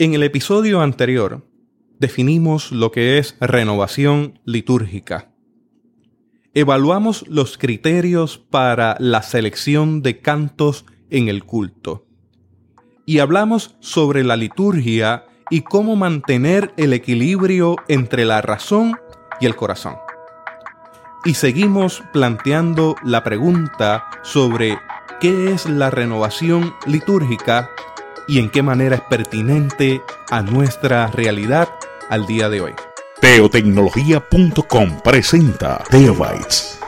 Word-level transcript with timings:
En 0.00 0.14
el 0.14 0.22
episodio 0.22 0.80
anterior 0.80 1.46
definimos 1.98 2.72
lo 2.72 2.90
que 2.90 3.18
es 3.18 3.36
renovación 3.38 4.40
litúrgica. 4.46 5.28
Evaluamos 6.54 7.28
los 7.28 7.58
criterios 7.58 8.38
para 8.38 8.96
la 8.98 9.20
selección 9.20 10.00
de 10.00 10.20
cantos 10.20 10.86
en 11.10 11.28
el 11.28 11.44
culto. 11.44 12.06
Y 13.04 13.18
hablamos 13.18 13.76
sobre 13.80 14.24
la 14.24 14.36
liturgia 14.36 15.26
y 15.50 15.60
cómo 15.60 15.96
mantener 15.96 16.72
el 16.78 16.94
equilibrio 16.94 17.76
entre 17.86 18.24
la 18.24 18.40
razón 18.40 18.96
y 19.38 19.44
el 19.44 19.54
corazón. 19.54 19.96
Y 21.26 21.34
seguimos 21.34 22.02
planteando 22.14 22.96
la 23.04 23.22
pregunta 23.22 24.06
sobre 24.22 24.78
qué 25.20 25.52
es 25.52 25.68
la 25.68 25.90
renovación 25.90 26.72
litúrgica 26.86 27.68
y 28.30 28.38
en 28.38 28.48
qué 28.48 28.62
manera 28.62 28.94
es 28.94 29.02
pertinente 29.02 30.02
a 30.30 30.40
nuestra 30.42 31.08
realidad 31.08 31.68
al 32.08 32.26
día 32.26 32.48
de 32.48 32.60
hoy. 32.60 32.74
Teotecnología.com 33.20 35.00
presenta 35.02 35.82
Teobytes. 35.90 36.78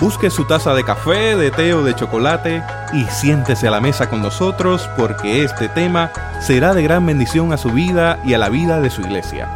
Busque 0.00 0.30
su 0.30 0.46
taza 0.46 0.74
de 0.74 0.82
café, 0.82 1.36
de 1.36 1.52
té 1.52 1.74
o 1.74 1.84
de 1.84 1.94
chocolate 1.94 2.62
y 2.92 3.04
siéntese 3.04 3.68
a 3.68 3.70
la 3.70 3.80
mesa 3.80 4.10
con 4.10 4.20
nosotros 4.20 4.90
porque 4.96 5.44
este 5.44 5.68
tema 5.68 6.10
será 6.40 6.74
de 6.74 6.82
gran 6.82 7.06
bendición 7.06 7.52
a 7.52 7.56
su 7.56 7.70
vida 7.70 8.18
y 8.24 8.34
a 8.34 8.38
la 8.38 8.48
vida 8.48 8.80
de 8.80 8.90
su 8.90 9.02
iglesia. 9.02 9.48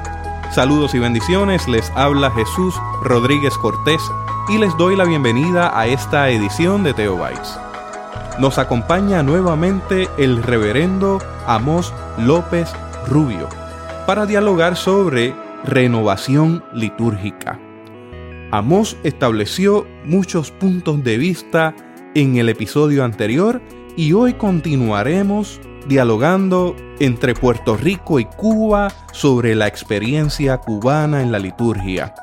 Saludos 0.53 0.95
y 0.95 1.01
bendiciones, 1.01 1.67
les 1.67 1.91
habla 1.97 2.31
Jesús 2.31 2.77
Rodríguez 3.03 3.55
Cortés 3.59 4.01
y 4.49 4.59
les 4.59 4.77
doy 4.77 4.95
la 4.95 5.05
bienvenida 5.05 5.77
a 5.77 5.89
esta 5.89 6.31
edición 6.31 6.85
de 6.85 6.95
Teobytes 6.95 7.59
nos 8.39 8.59
acompaña 8.59 9.23
nuevamente 9.23 10.09
el 10.19 10.43
reverendo 10.43 11.19
Amos 11.47 11.93
López 12.19 12.73
Rubio 13.07 13.49
para 14.07 14.27
dialogar 14.27 14.77
sobre 14.77 15.35
renovación 15.65 16.65
litúrgica. 16.73 17.59
Amos 18.51 18.97
estableció 19.03 19.87
muchos 20.05 20.51
puntos 20.51 21.03
de 21.03 21.17
vista 21.17 21.75
en 22.15 22.37
el 22.37 22.49
episodio 22.49 23.05
anterior 23.05 23.61
y 23.97 24.13
hoy 24.13 24.35
continuaremos 24.35 25.61
dialogando 25.89 26.77
entre 26.99 27.35
Puerto 27.35 27.77
Rico 27.77 28.21
y 28.21 28.25
Cuba 28.25 28.93
sobre 29.13 29.55
la 29.55 29.67
experiencia 29.67 30.59
cubana 30.59 31.23
en 31.23 31.33
la 31.33 31.39
liturgia. 31.39 32.15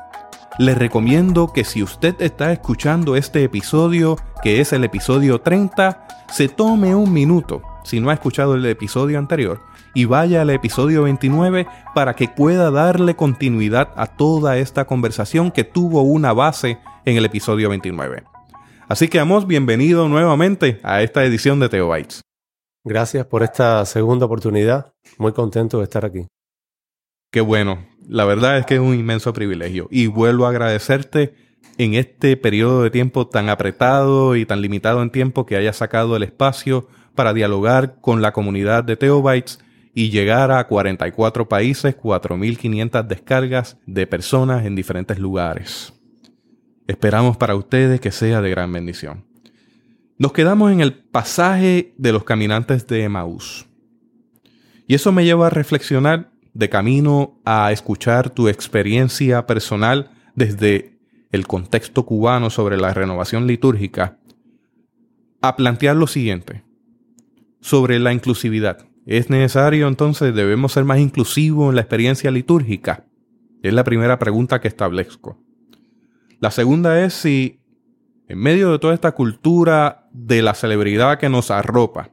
Les 0.58 0.76
recomiendo 0.76 1.52
que 1.52 1.64
si 1.64 1.82
usted 1.82 2.14
está 2.20 2.52
escuchando 2.52 3.16
este 3.16 3.42
episodio, 3.42 4.16
que 4.42 4.60
es 4.60 4.72
el 4.72 4.82
episodio 4.82 5.40
30, 5.40 6.06
se 6.32 6.48
tome 6.48 6.94
un 6.94 7.12
minuto, 7.12 7.62
si 7.84 8.00
no 8.00 8.10
ha 8.10 8.14
escuchado 8.14 8.56
el 8.56 8.66
episodio 8.66 9.18
anterior, 9.18 9.60
y 9.94 10.04
vaya 10.04 10.42
al 10.42 10.50
episodio 10.50 11.04
29 11.04 11.66
para 11.94 12.14
que 12.14 12.28
pueda 12.28 12.70
darle 12.72 13.14
continuidad 13.14 13.90
a 13.96 14.08
toda 14.08 14.58
esta 14.58 14.84
conversación 14.84 15.52
que 15.52 15.62
tuvo 15.62 16.02
una 16.02 16.32
base 16.32 16.78
en 17.04 17.16
el 17.16 17.24
episodio 17.24 17.68
29. 17.68 18.24
Así 18.88 19.08
que, 19.08 19.20
Amos, 19.20 19.46
bienvenido 19.46 20.08
nuevamente 20.08 20.80
a 20.82 21.02
esta 21.02 21.24
edición 21.24 21.60
de 21.60 21.68
Teobytes. 21.68 22.22
Gracias 22.84 23.24
por 23.26 23.44
esta 23.44 23.84
segunda 23.86 24.26
oportunidad. 24.26 24.92
Muy 25.18 25.32
contento 25.32 25.78
de 25.78 25.84
estar 25.84 26.04
aquí. 26.04 26.26
Qué 27.30 27.40
bueno. 27.40 27.86
La 28.08 28.24
verdad 28.24 28.58
es 28.58 28.66
que 28.66 28.74
es 28.74 28.80
un 28.80 28.94
inmenso 28.94 29.32
privilegio. 29.32 29.86
Y 29.90 30.08
vuelvo 30.08 30.46
a 30.46 30.48
agradecerte 30.50 31.51
en 31.78 31.94
este 31.94 32.36
periodo 32.36 32.82
de 32.82 32.90
tiempo 32.90 33.26
tan 33.26 33.48
apretado 33.48 34.36
y 34.36 34.46
tan 34.46 34.60
limitado 34.60 35.02
en 35.02 35.10
tiempo 35.10 35.46
que 35.46 35.56
hayas 35.56 35.76
sacado 35.76 36.16
el 36.16 36.22
espacio 36.22 36.88
para 37.14 37.34
dialogar 37.34 37.96
con 38.00 38.22
la 38.22 38.32
comunidad 38.32 38.84
de 38.84 38.96
Teobytes 38.96 39.58
y 39.94 40.10
llegar 40.10 40.50
a 40.50 40.66
44 40.66 41.48
países, 41.48 41.96
4.500 41.96 43.06
descargas 43.06 43.78
de 43.86 44.06
personas 44.06 44.64
en 44.64 44.74
diferentes 44.74 45.18
lugares. 45.18 45.92
Esperamos 46.86 47.36
para 47.36 47.54
ustedes 47.54 48.00
que 48.00 48.10
sea 48.10 48.40
de 48.40 48.50
gran 48.50 48.72
bendición. 48.72 49.24
Nos 50.18 50.32
quedamos 50.32 50.72
en 50.72 50.80
el 50.80 50.94
pasaje 50.94 51.94
de 51.96 52.12
los 52.12 52.24
caminantes 52.24 52.86
de 52.86 53.04
Emaús. 53.04 53.66
Y 54.86 54.94
eso 54.94 55.12
me 55.12 55.24
lleva 55.24 55.46
a 55.46 55.50
reflexionar 55.50 56.30
de 56.54 56.68
camino 56.68 57.40
a 57.44 57.72
escuchar 57.72 58.30
tu 58.30 58.48
experiencia 58.48 59.46
personal 59.46 60.10
desde 60.34 60.91
el 61.32 61.46
contexto 61.46 62.06
cubano 62.06 62.50
sobre 62.50 62.76
la 62.76 62.94
renovación 62.94 63.46
litúrgica, 63.46 64.18
a 65.40 65.56
plantear 65.56 65.96
lo 65.96 66.06
siguiente, 66.06 66.62
sobre 67.60 67.98
la 67.98 68.12
inclusividad. 68.12 68.86
¿Es 69.04 69.30
necesario 69.30 69.88
entonces, 69.88 70.34
debemos 70.34 70.72
ser 70.72 70.84
más 70.84 71.00
inclusivos 71.00 71.70
en 71.70 71.74
la 71.74 71.80
experiencia 71.80 72.30
litúrgica? 72.30 73.06
Es 73.62 73.72
la 73.72 73.82
primera 73.82 74.18
pregunta 74.18 74.60
que 74.60 74.68
establezco. 74.68 75.42
La 76.38 76.52
segunda 76.52 77.04
es 77.04 77.12
si, 77.12 77.60
en 78.28 78.38
medio 78.38 78.70
de 78.70 78.78
toda 78.78 78.94
esta 78.94 79.12
cultura 79.12 80.08
de 80.12 80.42
la 80.42 80.54
celebridad 80.54 81.18
que 81.18 81.28
nos 81.28 81.50
arropa, 81.50 82.10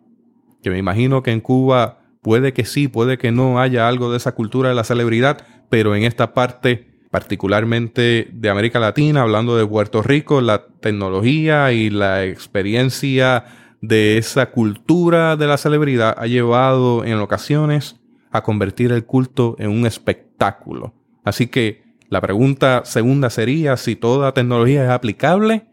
que 0.63 0.72
me 0.72 0.80
imagino 0.80 1.22
que 1.22 1.31
en 1.31 1.41
Cuba 1.41 2.00
Puede 2.22 2.53
que 2.53 2.66
sí, 2.66 2.88
puede 2.88 3.18
que 3.18 3.31
no 3.31 3.59
haya 3.59 3.88
algo 3.88 4.12
de 4.12 4.18
esa 4.18 4.34
cultura 4.34 4.69
de 4.69 4.75
la 4.75 4.84
celebridad, 4.84 5.46
pero 5.69 5.96
en 5.96 6.03
esta 6.03 6.34
parte 6.34 6.88
particularmente 7.09 8.29
de 8.31 8.49
América 8.49 8.79
Latina, 8.79 9.21
hablando 9.21 9.57
de 9.57 9.65
Puerto 9.65 10.01
Rico, 10.03 10.41
la 10.41 10.67
tecnología 10.67 11.71
y 11.71 11.89
la 11.89 12.23
experiencia 12.25 13.45
de 13.81 14.17
esa 14.17 14.51
cultura 14.51 15.35
de 15.35 15.47
la 15.47 15.57
celebridad 15.57 16.15
ha 16.17 16.27
llevado 16.27 17.03
en 17.05 17.17
ocasiones 17.17 17.99
a 18.31 18.43
convertir 18.43 18.91
el 18.91 19.05
culto 19.05 19.55
en 19.59 19.69
un 19.69 19.85
espectáculo. 19.85 20.93
Así 21.23 21.47
que 21.47 21.83
la 22.09 22.21
pregunta 22.21 22.83
segunda 22.85 23.29
sería 23.29 23.77
si 23.77 23.95
toda 23.95 24.33
tecnología 24.33 24.83
es 24.83 24.89
aplicable 24.89 25.67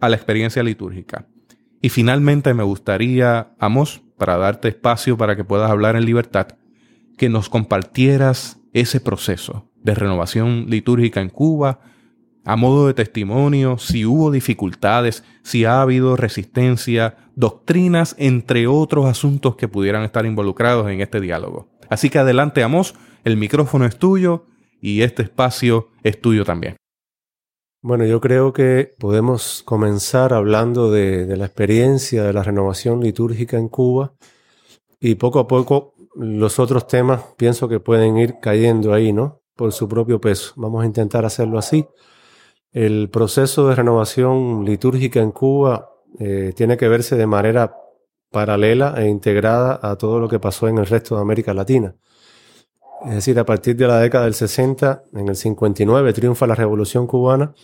a 0.00 0.08
la 0.08 0.16
experiencia 0.16 0.62
litúrgica. 0.62 1.26
Y 1.80 1.88
finalmente 1.88 2.54
me 2.54 2.62
gustaría, 2.62 3.54
Amos, 3.58 4.02
para 4.16 4.36
darte 4.36 4.68
espacio 4.68 5.16
para 5.16 5.36
que 5.36 5.44
puedas 5.44 5.70
hablar 5.70 5.96
en 5.96 6.04
libertad, 6.04 6.48
que 7.16 7.28
nos 7.28 7.48
compartieras 7.48 8.61
ese 8.72 9.00
proceso 9.00 9.70
de 9.76 9.94
renovación 9.94 10.66
litúrgica 10.68 11.20
en 11.20 11.28
Cuba, 11.28 11.80
a 12.44 12.56
modo 12.56 12.86
de 12.86 12.94
testimonio, 12.94 13.78
si 13.78 14.04
hubo 14.04 14.30
dificultades, 14.30 15.22
si 15.42 15.64
ha 15.64 15.80
habido 15.80 16.16
resistencia, 16.16 17.16
doctrinas, 17.36 18.16
entre 18.18 18.66
otros 18.66 19.06
asuntos 19.06 19.56
que 19.56 19.68
pudieran 19.68 20.02
estar 20.02 20.26
involucrados 20.26 20.90
en 20.90 21.00
este 21.00 21.20
diálogo. 21.20 21.68
Así 21.88 22.10
que 22.10 22.18
adelante, 22.18 22.62
Amos, 22.62 22.94
el 23.24 23.36
micrófono 23.36 23.84
es 23.84 23.96
tuyo 23.96 24.46
y 24.80 25.02
este 25.02 25.22
espacio 25.22 25.88
es 26.02 26.20
tuyo 26.20 26.44
también. 26.44 26.76
Bueno, 27.84 28.06
yo 28.06 28.20
creo 28.20 28.52
que 28.52 28.94
podemos 28.98 29.62
comenzar 29.64 30.32
hablando 30.32 30.90
de, 30.90 31.36
la 31.36 31.46
experiencia 31.46 32.22
de 32.22 32.32
la 32.32 32.44
renovación 32.44 33.00
litúrgica 33.00 33.58
en 33.58 33.68
Cuba 33.68 34.14
y 35.00 35.16
poco 35.16 35.40
a 35.40 35.48
poco 35.48 35.94
los 36.14 36.58
otros 36.58 36.86
temas 36.86 37.22
pienso 37.36 37.68
que 37.68 37.80
pueden 37.80 38.16
ir 38.18 38.36
cayendo 38.40 38.92
ahí, 38.92 39.12
¿no? 39.12 39.40
Por 39.56 39.72
su 39.72 39.88
propio 39.88 40.20
peso. 40.20 40.52
Vamos 40.56 40.82
a 40.82 40.86
intentar 40.86 41.24
hacerlo 41.24 41.58
así. 41.58 41.86
El 42.72 43.10
proceso 43.10 43.68
de 43.68 43.74
renovación 43.74 44.64
litúrgica 44.64 45.20
en 45.20 45.30
Cuba 45.30 45.90
eh, 46.18 46.52
tiene 46.54 46.76
que 46.76 46.88
verse 46.88 47.16
de 47.16 47.26
manera 47.26 47.76
paralela 48.30 48.94
e 48.96 49.08
integrada 49.08 49.78
a 49.82 49.96
todo 49.96 50.18
lo 50.18 50.28
que 50.28 50.40
pasó 50.40 50.68
en 50.68 50.78
el 50.78 50.86
resto 50.86 51.16
de 51.16 51.22
América 51.22 51.52
Latina. 51.54 51.94
Es 53.04 53.14
decir, 53.14 53.38
a 53.38 53.44
partir 53.44 53.76
de 53.76 53.86
la 53.86 53.98
década 53.98 54.24
del 54.24 54.34
60, 54.34 55.04
en 55.14 55.28
el 55.28 55.36
59 55.36 56.12
triunfa 56.12 56.46
la 56.46 56.54
Revolución 56.54 57.06
cubana. 57.06 57.54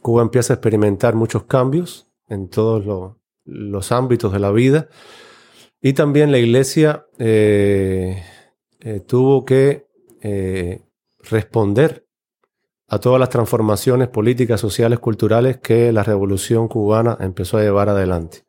Cuba 0.00 0.22
empieza 0.22 0.52
a 0.52 0.56
experimentar 0.56 1.14
muchos 1.14 1.44
cambios 1.44 2.08
en 2.28 2.48
todos 2.48 3.14
los 3.44 3.92
ámbitos 3.92 4.32
de 4.32 4.38
la 4.38 4.50
vida. 4.50 4.88
Y 5.84 5.94
también 5.94 6.30
la 6.30 6.38
iglesia 6.38 7.06
eh, 7.18 8.22
eh, 8.78 9.00
tuvo 9.00 9.44
que 9.44 9.88
eh, 10.20 10.80
responder 11.18 12.06
a 12.86 13.00
todas 13.00 13.18
las 13.18 13.30
transformaciones 13.30 14.06
políticas, 14.06 14.60
sociales, 14.60 15.00
culturales 15.00 15.58
que 15.58 15.90
la 15.90 16.04
revolución 16.04 16.68
cubana 16.68 17.18
empezó 17.18 17.58
a 17.58 17.62
llevar 17.62 17.88
adelante. 17.88 18.44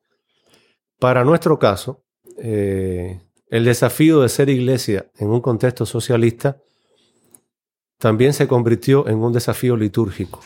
Para 1.00 1.24
nuestro 1.24 1.58
caso, 1.58 2.04
el 2.38 3.20
desafío 3.66 4.22
de 4.22 4.30
ser 4.30 4.50
iglesia 4.50 5.10
en 5.18 5.30
un 5.30 5.40
contexto 5.40 5.86
socialista 5.86 6.58
también 7.98 8.34
se 8.34 8.48
convirtió 8.48 9.08
en 9.08 9.18
un 9.18 9.32
desafío 9.32 9.78
litúrgico. 9.78 10.42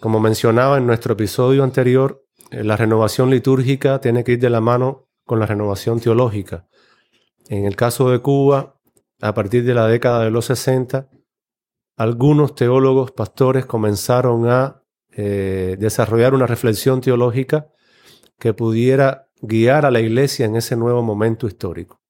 Como 0.00 0.20
mencionaba 0.20 0.78
en 0.78 0.86
nuestro 0.86 1.14
episodio 1.14 1.64
anterior, 1.64 2.24
la 2.50 2.76
renovación 2.76 3.30
litúrgica 3.30 4.00
tiene 4.00 4.24
que 4.24 4.32
ir 4.32 4.38
de 4.38 4.50
la 4.50 4.60
mano 4.60 5.03
con 5.24 5.40
la 5.40 5.46
renovación 5.46 6.00
teológica. 6.00 6.66
En 7.48 7.64
el 7.64 7.76
caso 7.76 8.10
de 8.10 8.20
Cuba, 8.20 8.80
a 9.20 9.34
partir 9.34 9.64
de 9.64 9.74
la 9.74 9.86
década 9.86 10.24
de 10.24 10.30
los 10.30 10.46
60, 10.46 11.08
algunos 11.96 12.54
teólogos, 12.54 13.12
pastores 13.12 13.66
comenzaron 13.66 14.48
a 14.48 14.82
eh, 15.12 15.76
desarrollar 15.78 16.34
una 16.34 16.46
reflexión 16.46 17.00
teológica 17.00 17.68
que 18.38 18.52
pudiera 18.52 19.28
guiar 19.40 19.86
a 19.86 19.90
la 19.90 20.00
iglesia 20.00 20.46
en 20.46 20.56
ese 20.56 20.76
nuevo 20.76 21.02
momento 21.02 21.46
histórico. 21.46 22.00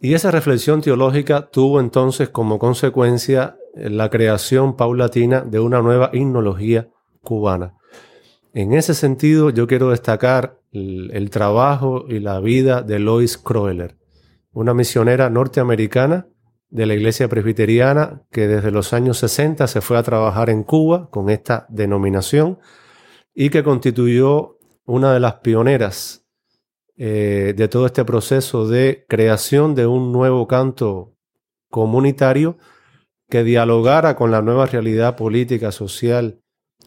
Y 0.00 0.14
esa 0.14 0.30
reflexión 0.30 0.80
teológica 0.80 1.50
tuvo 1.50 1.80
entonces 1.80 2.28
como 2.28 2.58
consecuencia 2.58 3.56
la 3.74 4.10
creación 4.10 4.76
paulatina 4.76 5.40
de 5.42 5.60
una 5.60 5.80
nueva 5.82 6.10
himnología 6.12 6.88
cubana. 7.22 7.74
En 8.54 8.72
ese 8.72 8.94
sentido, 8.94 9.50
yo 9.50 9.66
quiero 9.66 9.90
destacar 9.90 10.60
el, 10.70 11.28
trabajo 11.30 12.04
y 12.08 12.20
la 12.20 12.38
vida 12.38 12.82
de 12.82 13.00
Lois 13.00 13.36
Kroeller, 13.36 13.96
una 14.52 14.72
misionera 14.74 15.28
norteamericana 15.28 16.28
de 16.70 16.86
la 16.86 16.94
iglesia 16.94 17.28
presbiteriana 17.28 18.22
que 18.30 18.46
desde 18.46 18.70
los 18.70 18.92
años 18.92 19.18
60 19.18 19.66
se 19.66 19.80
fue 19.80 19.98
a 19.98 20.04
trabajar 20.04 20.50
en 20.50 20.62
Cuba 20.62 21.10
con 21.10 21.30
esta 21.30 21.66
denominación 21.68 22.60
y 23.34 23.50
que 23.50 23.64
constituyó 23.64 24.60
una 24.84 25.12
de 25.12 25.18
las 25.18 25.34
pioneras 25.40 26.24
eh, 26.96 27.54
de 27.56 27.66
todo 27.66 27.86
este 27.86 28.04
proceso 28.04 28.68
de 28.68 29.04
creación 29.08 29.74
de 29.74 29.88
un 29.88 30.12
nuevo 30.12 30.46
canto 30.46 31.16
comunitario 31.70 32.56
que 33.28 33.42
dialogara 33.42 34.14
con 34.14 34.30
la 34.30 34.42
nueva 34.42 34.66
realidad 34.66 35.16
política, 35.16 35.72
social, 35.72 36.40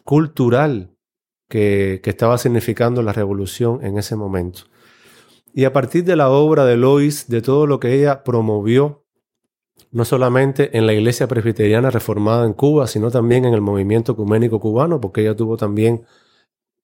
cultural 0.04 0.94
que, 1.48 2.00
estaba 2.04 2.38
significando 2.38 3.02
la 3.02 3.12
revolución 3.12 3.84
en 3.84 3.98
ese 3.98 4.16
momento. 4.16 4.62
Y 5.54 5.64
a 5.64 5.72
partir 5.72 6.04
de 6.04 6.16
la 6.16 6.30
obra 6.30 6.64
de 6.64 6.76
Lois, 6.76 7.28
de 7.28 7.42
todo 7.42 7.66
lo 7.66 7.80
que 7.80 7.94
ella 7.94 8.22
promovió, 8.22 9.04
no 9.90 10.04
solamente 10.04 10.76
en 10.76 10.86
la 10.86 10.92
iglesia 10.92 11.26
presbiteriana 11.26 11.90
reformada 11.90 12.44
en 12.44 12.52
Cuba, 12.52 12.86
sino 12.86 13.10
también 13.10 13.44
en 13.46 13.54
el 13.54 13.62
movimiento 13.62 14.12
ecuménico 14.12 14.60
cubano, 14.60 15.00
porque 15.00 15.22
ella 15.22 15.34
tuvo 15.34 15.56
también 15.56 16.04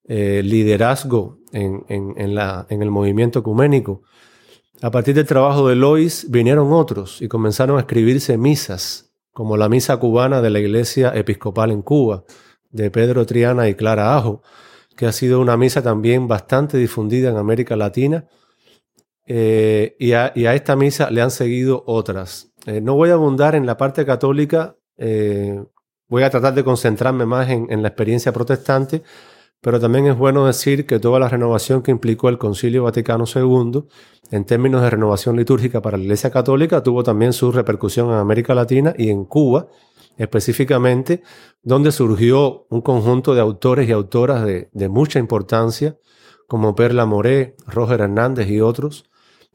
eh, 0.04 0.42
liderazgo 0.42 1.38
en, 1.52 1.84
en 1.88 2.82
el 2.82 2.90
movimiento 2.90 3.40
ecuménico. 3.40 4.02
A 4.80 4.90
partir 4.90 5.14
del 5.14 5.26
trabajo 5.26 5.68
de 5.68 5.76
Lois 5.76 6.30
vinieron 6.30 6.72
otros 6.72 7.20
y 7.22 7.28
comenzaron 7.28 7.76
a 7.76 7.80
escribirse 7.80 8.38
misas, 8.38 9.12
como 9.32 9.56
la 9.56 9.68
misa 9.68 9.96
cubana 9.98 10.40
de 10.40 10.50
la 10.50 10.60
iglesia 10.60 11.12
episcopal 11.14 11.70
en 11.70 11.82
Cuba, 11.82 12.24
de 12.74 12.90
Pedro 12.90 13.24
Triana 13.24 13.68
y 13.68 13.74
Clara 13.74 14.16
Ajo, 14.16 14.42
que 14.96 15.06
ha 15.06 15.12
sido 15.12 15.40
una 15.40 15.56
misa 15.56 15.80
también 15.80 16.28
bastante 16.28 16.76
difundida 16.76 17.30
en 17.30 17.36
América 17.36 17.76
Latina. 17.76 18.26
Eh, 19.26 19.96
y, 19.98 20.12
a, 20.12 20.32
esta 20.34 20.76
misa 20.76 21.08
le 21.10 21.22
han 21.22 21.30
seguido 21.30 21.84
otras. 21.86 22.52
Eh, 22.66 22.80
no 22.80 22.94
voy 22.94 23.10
a 23.10 23.14
abundar 23.14 23.54
en 23.54 23.64
la 23.64 23.76
parte 23.76 24.04
católica, 24.04 24.76
eh, 24.98 25.64
voy 26.08 26.24
a 26.24 26.30
tratar 26.30 26.54
de 26.54 26.64
concentrarme 26.64 27.24
más 27.24 27.48
en, 27.48 27.66
en, 27.70 27.80
la 27.80 27.88
experiencia 27.88 28.32
protestante, 28.32 29.02
pero 29.60 29.80
también 29.80 30.06
es 30.08 30.18
bueno 30.18 30.44
decir 30.44 30.84
que 30.84 30.98
toda 30.98 31.18
la 31.20 31.28
renovación 31.28 31.80
que 31.80 31.92
implicó 31.92 32.28
el 32.28 32.38
Concilio 32.38 32.82
Vaticano 32.82 33.24
II 33.32 33.84
en 34.30 34.44
términos 34.44 34.82
de 34.82 34.90
renovación 34.90 35.36
litúrgica 35.36 35.80
para 35.80 35.96
la 35.96 36.02
Iglesia 36.02 36.30
Católica 36.30 36.82
tuvo 36.82 37.02
también 37.02 37.32
su 37.32 37.52
repercusión 37.52 38.08
en 38.08 38.16
América 38.16 38.54
Latina 38.54 38.94
y 38.98 39.10
en 39.10 39.24
Cuba, 39.24 39.68
específicamente, 40.16 41.22
donde 41.62 41.92
surgió 41.92 42.66
un 42.70 42.80
conjunto 42.80 43.34
de 43.34 43.40
autores 43.40 43.88
y 43.88 43.92
autoras 43.92 44.44
de, 44.44 44.88
mucha 44.88 45.18
importancia, 45.18 45.98
como 46.46 46.74
Perla 46.74 47.06
Moré, 47.06 47.56
Roger 47.66 48.00
Hernández 48.00 48.48
y 48.48 48.60
otros, 48.60 49.04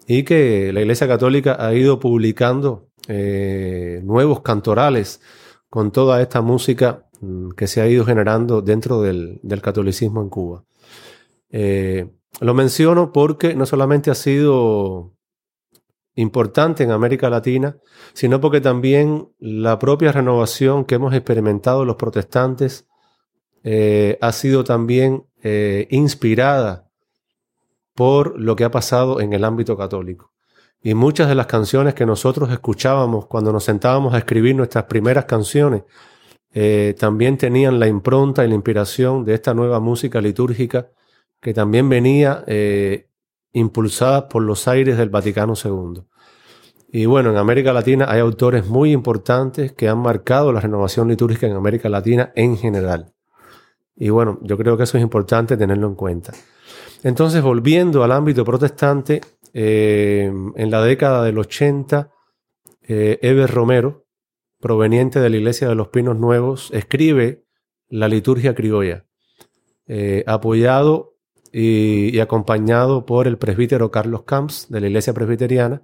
y 0.08 0.24
que 0.24 0.74
la 0.74 0.82
Iglesia 0.82 1.08
Católica 1.08 1.58
ha 1.60 1.74
ido 1.74 2.00
publicando 2.00 2.90
eh, 3.08 4.02
nuevos 4.04 4.42
cantorales 4.42 5.22
con 5.70 5.92
toda 5.92 6.22
esta 6.22 6.42
música 6.42 7.06
mm, 7.22 7.52
que 7.52 7.68
se 7.68 7.82
ha 7.82 7.88
ido 7.88 8.06
generando 8.06 8.62
dentro 8.62 9.02
del, 9.02 9.40
catolicismo 9.62 10.22
en 10.22 10.30
Cuba. 10.30 10.64
Eh, 11.52 12.08
lo 12.42 12.54
menciono 12.54 13.12
porque 13.12 13.56
no 13.56 13.66
solamente 13.66 14.10
ha 14.12 14.16
sido 14.16 15.14
importante 16.20 16.84
en 16.84 16.92
América 16.92 17.30
Latina, 17.30 17.78
sino 18.14 18.42
porque 18.42 18.60
también 18.60 19.30
la 19.40 19.80
propia 19.80 20.12
renovación 20.12 20.84
que 20.84 20.96
hemos 20.96 21.14
experimentado 21.14 21.86
los 21.86 21.96
protestantes 21.96 22.88
eh, 23.64 24.18
ha 24.22 24.32
sido 24.34 24.64
también 24.64 25.26
eh, 25.44 25.88
inspirada 25.92 26.90
por 27.94 28.40
lo 28.40 28.56
que 28.56 28.66
ha 28.66 28.72
pasado 28.72 29.22
en 29.22 29.34
el 29.34 29.46
ámbito 29.46 29.78
católico. 29.78 30.34
Y 30.82 30.94
muchas 30.94 31.30
de 31.30 31.36
las 31.36 31.48
canciones 31.48 31.94
que 31.94 32.06
nosotros 32.06 32.52
escuchábamos 32.52 33.28
cuando 33.28 33.52
nos 33.52 33.64
sentábamos 33.64 34.14
a 34.14 34.18
escribir 34.18 34.56
nuestras 34.56 34.86
primeras 34.86 35.26
canciones 35.26 35.84
eh, 36.52 36.96
también 36.98 37.38
tenían 37.38 37.80
la 37.80 37.88
impronta 37.88 38.44
y 38.44 38.50
la 38.50 38.56
inspiración 38.56 39.24
de 39.24 39.36
esta 39.36 39.54
nueva 39.54 39.80
música 39.80 40.20
litúrgica 40.20 40.90
que 41.40 41.54
también 41.54 41.88
venía 41.88 42.44
impulsadas 43.54 44.24
por 44.24 44.44
los 44.44 44.68
aires 44.68 44.98
del 44.98 45.10
Vaticano 45.10 45.54
II. 45.62 46.04
Y 46.92 47.06
bueno, 47.06 47.30
en 47.30 47.38
América 47.38 47.72
Latina 47.72 48.06
hay 48.10 48.20
autores 48.20 48.68
muy 48.68 48.92
importantes 48.92 49.74
que 49.74 49.88
han 49.88 50.00
marcado 50.00 50.52
la 50.52 50.60
renovación 50.60 51.08
litúrgica 51.08 51.48
en 51.48 51.56
América 51.56 51.88
Latina 51.88 52.32
en 52.36 52.58
general. 52.58 53.14
Y 53.96 54.10
bueno, 54.10 54.40
yo 54.42 54.58
creo 54.58 54.78
que 54.78 54.84
eso 54.84 54.98
es 54.98 55.04
importante 55.04 55.58
tenerlo 55.58 55.88
en 55.88 55.96
cuenta. 55.96 56.34
Entonces, 57.04 57.44
volviendo 57.44 58.04
al 58.04 58.12
ámbito 58.12 58.44
protestante, 58.44 59.22
eh, 59.54 60.32
en 60.56 60.72
la 60.72 60.82
década 60.84 61.24
del 61.24 61.38
80, 61.38 62.12
eh, 62.88 63.20
Eber 63.22 63.50
Romero, 63.50 64.06
proveniente 64.60 65.20
de 65.20 65.30
la 65.30 65.38
Iglesia 65.38 65.70
de 65.70 65.76
los 65.76 65.90
Pinos 65.90 66.18
Nuevos, 66.18 66.70
escribe 66.74 67.46
la 67.88 68.08
liturgia 68.08 68.54
criolla, 68.56 69.06
eh, 69.88 70.24
apoyado 70.28 71.16
y, 71.52 72.20
acompañado 72.20 73.06
por 73.06 73.28
el 73.28 73.38
presbítero 73.38 73.90
Carlos 73.92 74.24
Camps 74.24 74.68
de 74.70 74.82
la 74.82 74.88
Iglesia 74.88 75.14
Presbiteriana. 75.14 75.82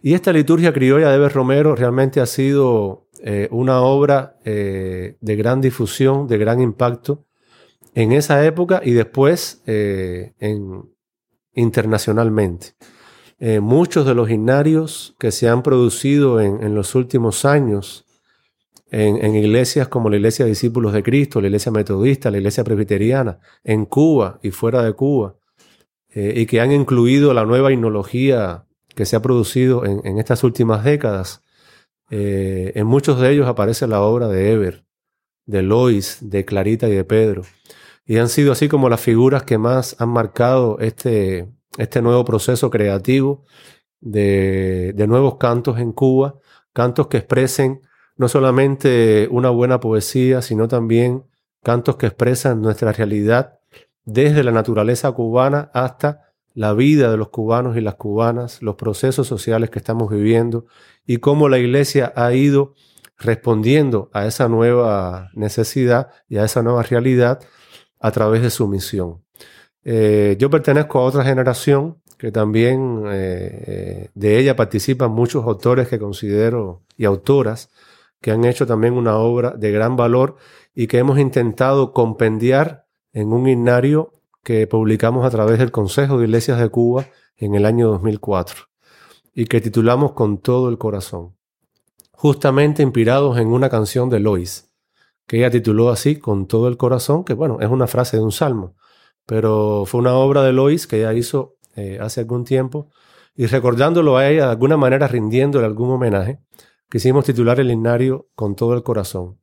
Y 0.00 0.14
esta 0.14 0.32
liturgia 0.32 0.72
criolla 0.72 1.10
de 1.10 1.16
Eber 1.16 1.32
Romero 1.32 1.74
realmente 1.74 2.20
ha 2.20 2.26
sido 2.26 3.08
eh, 3.20 3.48
una 3.50 3.80
obra 3.80 4.36
eh, 4.44 5.16
de 5.20 5.36
gran 5.36 5.60
difusión, 5.60 6.28
de 6.28 6.38
gran 6.38 6.60
impacto 6.60 7.26
en 7.94 8.12
esa 8.12 8.44
época 8.44 8.80
y 8.84 8.92
después 8.92 9.62
eh, 9.66 10.34
internacionalmente. 11.54 12.74
muchos 13.60 14.06
de 14.06 14.14
los 14.14 14.30
himnarios 14.30 15.16
que 15.18 15.32
se 15.32 15.48
han 15.48 15.62
producido 15.62 16.40
en 16.40 16.74
los 16.74 16.94
últimos 16.94 17.44
años 17.44 18.04
en, 18.90 19.34
iglesias 19.34 19.88
como 19.88 20.10
la 20.10 20.16
Iglesia 20.16 20.44
de 20.44 20.50
Discípulos 20.50 20.92
de 20.92 21.02
Cristo, 21.02 21.40
la 21.40 21.48
Iglesia 21.48 21.72
Metodista, 21.72 22.30
la 22.30 22.38
Iglesia 22.38 22.64
Presbiteriana, 22.64 23.38
en 23.64 23.84
Cuba 23.84 24.38
y 24.42 24.50
fuera 24.50 24.82
de 24.82 24.92
Cuba, 24.92 25.36
y 26.14 26.46
que 26.46 26.60
han 26.60 26.72
incluido 26.72 27.34
la 27.34 27.44
nueva 27.44 27.72
himnología 27.72 28.67
que 28.98 29.06
se 29.06 29.14
ha 29.14 29.22
producido 29.22 29.84
en, 29.84 30.18
estas 30.18 30.42
últimas 30.42 30.82
décadas. 30.82 31.44
Eh, 32.10 32.72
en 32.74 32.84
muchos 32.88 33.20
de 33.20 33.30
ellos 33.30 33.46
aparece 33.46 33.86
la 33.86 34.00
obra 34.00 34.26
de 34.26 34.50
Eber, 34.50 34.84
de 35.46 35.62
Lois, 35.62 36.18
de 36.20 36.44
Clarita 36.44 36.88
y 36.88 36.96
de 36.96 37.04
Pedro. 37.04 37.42
Y 38.04 38.16
han 38.16 38.28
sido 38.28 38.50
así 38.50 38.66
como 38.66 38.88
las 38.88 39.00
figuras 39.00 39.44
que 39.44 39.56
más 39.56 39.94
han 40.00 40.08
marcado 40.08 40.80
este, 40.80 41.48
este 41.76 42.02
nuevo 42.02 42.24
proceso 42.24 42.70
creativo 42.70 43.44
de, 44.00 44.94
de 44.96 45.06
nuevos 45.06 45.36
cantos 45.36 45.78
en 45.78 45.92
Cuba, 45.92 46.34
cantos 46.72 47.06
que 47.06 47.18
expresen 47.18 47.82
no 48.16 48.28
solamente 48.28 49.28
una 49.30 49.50
buena 49.50 49.78
poesía, 49.78 50.42
sino 50.42 50.66
también 50.66 51.22
cantos 51.62 51.94
que 51.94 52.06
expresan 52.06 52.62
nuestra 52.62 52.90
realidad 52.90 53.60
desde 54.04 54.42
la 54.42 54.50
naturaleza 54.50 55.12
cubana 55.12 55.70
hasta 55.72 56.27
la 56.58 56.74
vida 56.74 57.08
de 57.08 57.16
los 57.16 57.28
cubanos 57.28 57.76
y 57.76 57.80
las 57.80 57.94
cubanas, 57.94 58.60
los 58.62 58.74
procesos 58.74 59.28
sociales 59.28 59.70
que 59.70 59.78
estamos 59.78 60.10
viviendo 60.10 60.66
y 61.06 61.18
cómo 61.18 61.48
la 61.48 61.56
iglesia 61.56 62.12
ha 62.16 62.32
ido 62.32 62.74
respondiendo 63.16 64.10
a 64.12 64.26
esa 64.26 64.48
nueva 64.48 65.30
necesidad 65.34 66.08
y 66.28 66.38
a 66.38 66.44
esa 66.44 66.64
nueva 66.64 66.82
realidad 66.82 67.38
a 68.00 68.10
través 68.10 68.42
de 68.42 68.50
su 68.50 68.66
misión. 68.66 69.22
Eh, 69.84 70.34
yo 70.40 70.50
pertenezco 70.50 70.98
a 70.98 71.04
otra 71.04 71.22
generación 71.22 72.02
que 72.18 72.32
también 72.32 73.04
eh, 73.06 74.08
de 74.14 74.38
ella 74.40 74.56
participan 74.56 75.12
muchos 75.12 75.44
autores 75.44 75.86
que 75.86 76.00
considero 76.00 76.82
y 76.96 77.04
autoras 77.04 77.70
que 78.20 78.32
han 78.32 78.44
hecho 78.44 78.66
también 78.66 78.94
una 78.94 79.16
obra 79.18 79.52
de 79.52 79.70
gran 79.70 79.94
valor 79.94 80.34
y 80.74 80.88
que 80.88 80.98
hemos 80.98 81.20
intentado 81.20 81.92
compendiar 81.92 82.88
en 83.12 83.32
un 83.32 83.48
himnario 83.48 84.17
que 84.42 84.66
publicamos 84.66 85.24
a 85.24 85.30
través 85.30 85.58
del 85.58 85.70
Consejo 85.70 86.18
de 86.18 86.24
Iglesias 86.24 86.58
de 86.58 86.68
Cuba 86.68 87.06
en 87.36 87.54
el 87.54 87.66
año 87.66 87.88
2004 87.88 88.64
y 89.34 89.46
que 89.46 89.60
titulamos 89.60 90.12
Con 90.12 90.38
todo 90.38 90.68
el 90.68 90.78
corazón, 90.78 91.36
justamente 92.12 92.82
inspirados 92.82 93.38
en 93.38 93.48
una 93.48 93.68
canción 93.68 94.10
de 94.10 94.20
Lois, 94.20 94.74
que 95.26 95.38
ella 95.38 95.50
tituló 95.50 95.90
así, 95.90 96.16
Con 96.16 96.46
todo 96.46 96.68
el 96.68 96.76
corazón, 96.76 97.24
que 97.24 97.34
bueno, 97.34 97.58
es 97.60 97.68
una 97.68 97.86
frase 97.86 98.16
de 98.16 98.22
un 98.22 98.32
salmo, 98.32 98.74
pero 99.26 99.84
fue 99.86 100.00
una 100.00 100.14
obra 100.14 100.42
de 100.42 100.52
Lois 100.52 100.86
que 100.86 100.98
ella 100.98 101.12
hizo 101.12 101.56
eh, 101.76 101.98
hace 102.00 102.20
algún 102.20 102.44
tiempo 102.44 102.88
y 103.36 103.46
recordándolo 103.46 104.16
a 104.16 104.28
ella 104.28 104.46
de 104.46 104.50
alguna 104.50 104.76
manera 104.76 105.06
rindiéndole 105.06 105.64
algún 105.64 105.90
homenaje, 105.90 106.40
quisimos 106.90 107.24
titular 107.24 107.60
el 107.60 107.70
himnario 107.70 108.28
con 108.34 108.56
todo 108.56 108.74
el 108.74 108.82
corazón. 108.82 109.38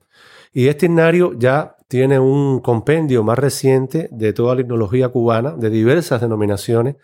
Y 0.57 0.69
este 0.69 0.85
himnario 0.85 1.33
ya 1.37 1.75
tiene 1.89 2.17
un 2.17 2.61
compendio 2.61 3.25
más 3.25 3.37
reciente 3.37 4.07
de 4.09 4.31
toda 4.31 4.55
la 4.55 4.61
himnología 4.61 5.09
cubana, 5.09 5.51
de 5.51 5.69
diversas 5.69 6.21
denominaciones, 6.21 6.95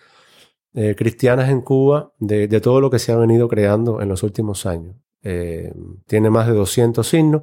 eh, 0.74 0.96
cristianas 0.98 1.50
en 1.50 1.60
Cuba 1.60 2.13
de, 2.17 2.48
todo 2.62 2.79
lo 2.79 2.89
que 2.89 2.98
se 2.98 3.12
ha 3.12 3.17
venido 3.17 3.50
creando 3.50 4.01
en 4.01 4.08
los 4.08 4.24
últimos 4.24 4.65
años. 4.65 4.96
Eh, 5.22 5.74
tiene 6.08 6.29
más 6.29 6.48
de 6.48 6.53
200 6.53 7.05
signos. 7.05 7.41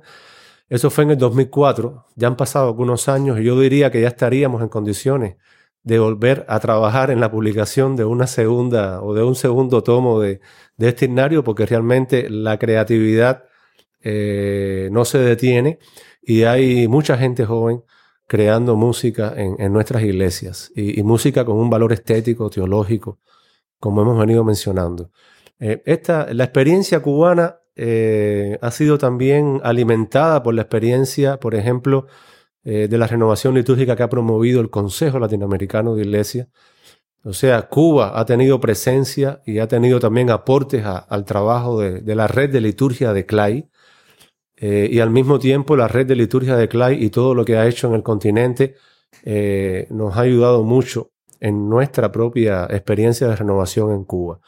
Eso 0.71 0.89
fue 0.89 1.05
en 1.05 1.11
el 1.11 1.19
2004. 1.19 2.07
Ya 2.17 2.29
han 2.29 2.37
pasado 2.37 2.69
algunos 2.69 3.11
años 3.11 3.39
y 3.39 3.45
yo 3.45 3.61
diría 3.61 3.91
que 3.91 4.01
ya 4.01 4.09
estaríamos 4.09 4.63
en 4.63 4.71
condiciones 4.71 5.37
de 5.83 5.99
volver 5.99 6.47
a 6.49 6.59
trabajar 6.59 7.11
en 7.11 7.21
la 7.21 7.31
publicación 7.31 7.97
de 7.97 8.07
una 8.07 8.27
segunda 8.27 9.03
o 9.03 9.13
de 9.13 9.25
un 9.25 9.35
segundo 9.35 9.83
tomo 9.83 10.21
de, 10.21 10.41
este 10.79 11.05
himnario 11.05 11.45
porque 11.45 11.67
realmente 11.67 12.31
la 12.31 12.59
creatividad 12.59 13.45
eh, 14.01 14.89
no 14.93 15.05
se 15.05 15.19
detiene 15.19 15.79
y 16.23 16.45
hay 16.45 16.87
mucha 16.89 17.19
gente 17.19 17.45
joven 17.45 17.83
creando 18.27 18.77
música 18.77 19.35
en, 19.37 19.73
nuestras 19.73 20.03
iglesias 20.03 20.71
y, 20.77 21.03
música 21.03 21.45
con 21.47 21.57
un 21.57 21.71
valor 21.71 21.93
estético, 21.95 22.51
teológico, 22.51 23.19
como 23.81 24.03
hemos 24.03 24.19
venido 24.19 24.45
mencionando. 24.45 25.11
Eh, 25.59 25.83
esta, 25.87 26.33
la 26.35 26.45
experiencia 26.45 27.01
cubana 27.01 27.57
eh, 27.75 28.59
ha 28.61 28.71
sido 28.71 28.99
también 28.99 29.61
alimentada 29.65 30.43
por 30.43 30.55
la 30.55 30.63
experiencia, 30.63 31.41
por 31.41 31.55
ejemplo, 31.55 32.07
de 32.65 32.99
la 32.99 33.07
renovación 33.07 33.55
litúrgica 33.55 33.97
que 33.97 34.03
ha 34.03 34.11
promovido 34.11 34.61
el 34.61 34.69
Consejo 34.69 35.19
Latinoamericano 35.19 35.95
de 35.95 36.03
Iglesia. 36.03 36.49
O 37.25 37.33
sea, 37.33 37.63
Cuba 37.63 38.19
ha 38.19 38.27
tenido 38.27 38.61
presencia 38.61 39.41
y 39.47 39.59
ha 39.61 39.69
tenido 39.69 40.01
también 40.01 40.29
aportes 40.29 40.85
al 40.85 41.25
trabajo 41.25 41.81
de, 41.81 42.03
de, 42.03 42.15
la 42.15 42.27
red 42.27 42.51
de 42.51 42.61
liturgia 42.61 43.15
de 43.15 43.25
CLAI, 43.25 43.71
eh, 44.61 44.89
y 44.91 44.99
al 44.99 45.11
mismo 45.11 45.39
tiempo 45.39 45.77
la 45.77 45.87
red 45.87 46.07
de 46.07 46.17
liturgia 46.17 46.57
de 46.57 46.69
Clay 46.69 47.03
y 47.03 47.11
todo 47.11 47.35
lo 47.35 47.45
que 47.45 47.57
ha 47.57 47.69
hecho 47.69 47.87
en 47.87 47.95
el 47.95 48.03
continente 48.03 48.75
eh, 49.23 49.87
nos 49.91 50.17
ha 50.17 50.23
ayudado 50.23 50.65
mucho 50.65 51.13
en 51.39 51.69
nuestra 51.69 52.11
propia 52.11 52.65
experiencia 52.65 53.29
de 53.29 53.37
renovación 53.37 53.93
en 53.93 54.05
Cuba. 54.05 54.41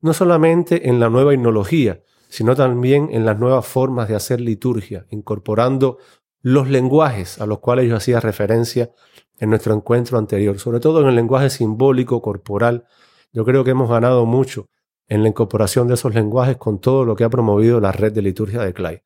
No 0.00 0.12
solamente 0.12 0.88
en 0.88 1.00
la 1.00 1.10
nueva 1.10 1.34
etnología, 1.34 2.00
sino 2.28 2.54
también 2.54 3.08
en 3.10 3.24
las 3.24 3.38
nuevas 3.38 3.66
formas 3.66 4.08
de 4.08 4.14
hacer 4.14 4.40
liturgia, 4.40 5.06
incorporando 5.10 5.98
los 6.42 6.68
lenguajes 6.68 7.40
a 7.40 7.46
los 7.46 7.58
cuales 7.58 7.88
yo 7.88 7.96
hacía 7.96 8.20
referencia 8.20 8.92
en 9.40 9.50
nuestro 9.50 9.74
encuentro 9.74 10.16
anterior, 10.16 10.60
sobre 10.60 10.78
todo 10.78 11.00
en 11.00 11.08
el 11.08 11.16
lenguaje 11.16 11.50
simbólico, 11.50 12.22
corporal. 12.22 12.84
Yo 13.32 13.44
creo 13.44 13.64
que 13.64 13.72
hemos 13.72 13.90
ganado 13.90 14.26
mucho 14.26 14.68
en 15.08 15.22
la 15.22 15.28
incorporación 15.28 15.88
de 15.88 15.94
esos 15.94 16.14
lenguajes 16.14 16.56
con 16.56 16.80
todo 16.80 17.04
lo 17.04 17.16
que 17.16 17.24
ha 17.24 17.30
promovido 17.30 17.80
la 17.80 17.90
red 17.90 18.12
de 18.12 18.22
liturgia 18.22 18.62
de 18.62 18.72
Clay. 18.72 19.02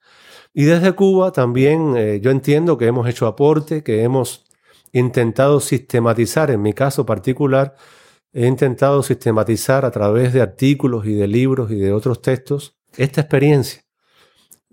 Y 0.53 0.65
desde 0.65 0.93
Cuba 0.93 1.33
también 1.33 1.97
eh, 1.97 2.21
yo 2.21 2.31
entiendo 2.31 2.77
que 2.77 2.87
hemos 2.87 3.09
hecho 3.09 3.27
aporte, 3.27 3.83
que 3.83 4.03
hemos 4.03 4.45
intentado 4.93 5.61
sistematizar, 5.61 6.51
en 6.51 6.63
mi 6.63 6.73
caso 6.73 7.07
particular, 7.07 7.77
he 8.33 8.47
intentado 8.47 9.03
sistematizar 9.03 9.85
a 9.85 9.91
través 9.91 10.33
de 10.33 10.41
artículos 10.41 11.07
y 11.07 11.15
de 11.15 11.29
libros 11.29 11.71
y 11.71 11.77
de 11.77 11.93
otros 11.93 12.23
textos 12.23 12.77
esta 12.97 13.21
experiencia, 13.21 13.83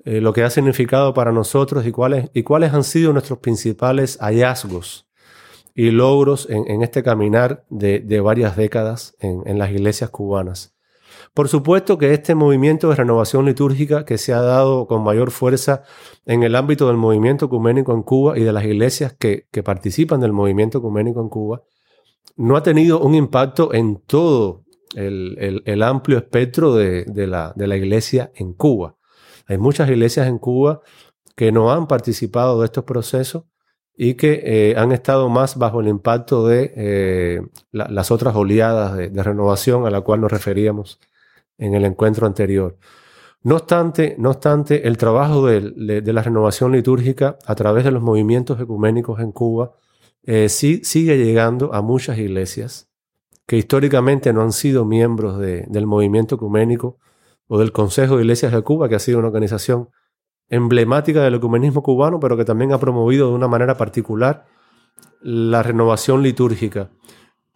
eh, 0.04 0.22
lo 0.22 0.34
que 0.34 0.44
ha 0.44 0.50
significado 0.50 1.14
para 1.14 1.32
nosotros 1.32 1.86
y 1.86 1.92
cuáles, 1.92 2.32
y 2.34 2.44
cuáles 2.44 2.74
han 2.74 2.84
sido 2.84 3.14
nuestros 3.14 3.40
principales 3.40 4.18
hallazgos 4.20 5.08
y 5.76 5.92
logros 5.92 6.48
en, 6.50 6.82
este 6.82 7.04
caminar 7.04 7.64
de, 7.70 8.20
varias 8.20 8.58
décadas 8.58 9.16
en 9.20 9.60
las 9.60 9.70
iglesias 9.70 10.10
cubanas. 10.10 10.77
Por 11.38 11.50
supuesto 11.50 12.00
que 12.00 12.16
este 12.16 12.34
movimiento 12.34 12.90
de 12.90 12.96
renovación 12.96 13.46
litúrgica 13.46 14.06
que 14.06 14.18
se 14.18 14.34
ha 14.34 14.42
dado 14.42 14.88
con 14.88 15.04
mayor 15.04 15.30
fuerza 15.30 15.84
en 16.26 16.42
el 16.42 16.56
ámbito 16.56 16.88
del 16.88 16.98
movimiento 16.98 17.46
ecuménico 17.46 17.94
en 17.94 18.02
Cuba 18.02 18.40
y 18.40 18.42
de 18.42 18.52
las 18.52 18.66
iglesias 18.66 19.14
que, 19.14 19.46
participan 19.64 20.20
del 20.20 20.34
movimiento 20.34 20.80
ecuménico 20.80 21.22
en 21.22 21.30
Cuba, 21.30 21.62
no 22.38 22.58
ha 22.58 22.64
tenido 22.64 23.02
un 23.02 23.14
impacto 23.14 23.72
en 23.72 24.02
todo 24.08 24.64
el, 24.96 25.84
amplio 25.84 26.18
espectro 26.18 26.74
de, 26.74 27.06
la, 27.28 27.54
iglesia 27.78 28.32
en 28.34 28.54
Cuba. 28.54 28.96
Hay 29.46 29.60
muchas 29.60 29.88
iglesias 29.92 30.26
en 30.26 30.40
Cuba 30.40 30.82
que 31.36 31.52
no 31.52 31.72
han 31.72 31.86
participado 31.86 32.62
de 32.62 32.66
estos 32.66 32.84
procesos 32.84 33.44
y 33.96 34.16
que 34.16 34.42
eh, 34.44 34.76
han 34.76 34.92
estado 34.92 35.30
más 35.30 35.56
bajo 35.56 35.82
el 35.82 35.88
impacto 35.88 36.48
de 36.48 36.74
eh, 36.76 37.42
las 37.72 38.10
otras 38.10 38.36
oleadas 38.36 38.98
de, 38.98 39.22
renovación 39.22 39.86
a 39.86 39.92
la 39.92 40.02
cual 40.02 40.22
nos 40.22 40.32
referíamos 40.32 41.00
en 41.58 41.74
el 41.74 41.86
encuentro 41.86 42.28
anterior. 42.28 42.78
No 43.44 43.56
obstante, 43.56 44.16
no 44.18 44.32
obstante 44.32 44.88
el 44.88 44.98
trabajo 44.98 45.46
de, 45.46 46.02
la 46.06 46.22
renovación 46.22 46.72
litúrgica 46.72 47.38
a 47.46 47.56
través 47.56 47.84
de 47.84 47.92
los 47.92 48.02
movimientos 48.02 48.60
ecuménicos 48.60 49.20
en 49.20 49.32
Cuba 49.32 49.74
eh, 50.24 50.50
sí, 50.50 50.82
sigue 50.84 51.18
llegando 51.18 51.74
a 51.74 51.82
muchas 51.82 52.18
iglesias 52.18 52.90
que 53.46 53.56
históricamente 53.56 54.34
no 54.34 54.42
han 54.42 54.52
sido 54.52 54.84
miembros 54.84 55.40
del 55.40 55.88
movimiento 55.88 56.36
ecuménico 56.36 56.98
o 57.48 57.58
del 57.58 57.72
Consejo 57.72 58.18
de 58.18 58.24
Iglesias 58.24 58.52
de 58.52 58.62
Cuba, 58.62 58.90
que 58.90 58.96
ha 58.96 59.00
sido 59.00 59.20
una 59.20 59.30
organización 59.30 59.90
emblemática 60.50 61.24
del 61.24 61.36
ecumenismo 61.36 61.82
cubano, 61.82 62.20
pero 62.20 62.36
que 62.36 62.44
también 62.44 62.74
ha 62.74 62.78
promovido 62.78 63.30
de 63.30 63.36
una 63.36 63.48
manera 63.48 63.78
particular 63.78 64.46
la 65.22 65.64
renovación 65.64 66.24
litúrgica 66.24 66.90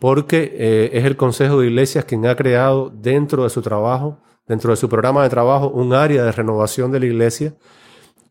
porque 0.01 0.51
eh, 0.57 0.89
es 0.93 1.05
el 1.05 1.15
Consejo 1.15 1.59
de 1.59 1.67
Iglesias 1.67 2.05
quien 2.05 2.25
ha 2.25 2.35
creado 2.35 2.89
dentro 2.89 3.43
de 3.43 3.51
su 3.51 3.61
trabajo, 3.61 4.17
dentro 4.47 4.71
de 4.71 4.75
su 4.75 4.89
programa 4.89 5.21
de 5.21 5.29
trabajo, 5.29 5.69
un 5.69 5.93
área 5.93 6.23
de 6.23 6.31
renovación 6.31 6.91
de 6.91 7.01
la 7.01 7.05
iglesia 7.05 7.53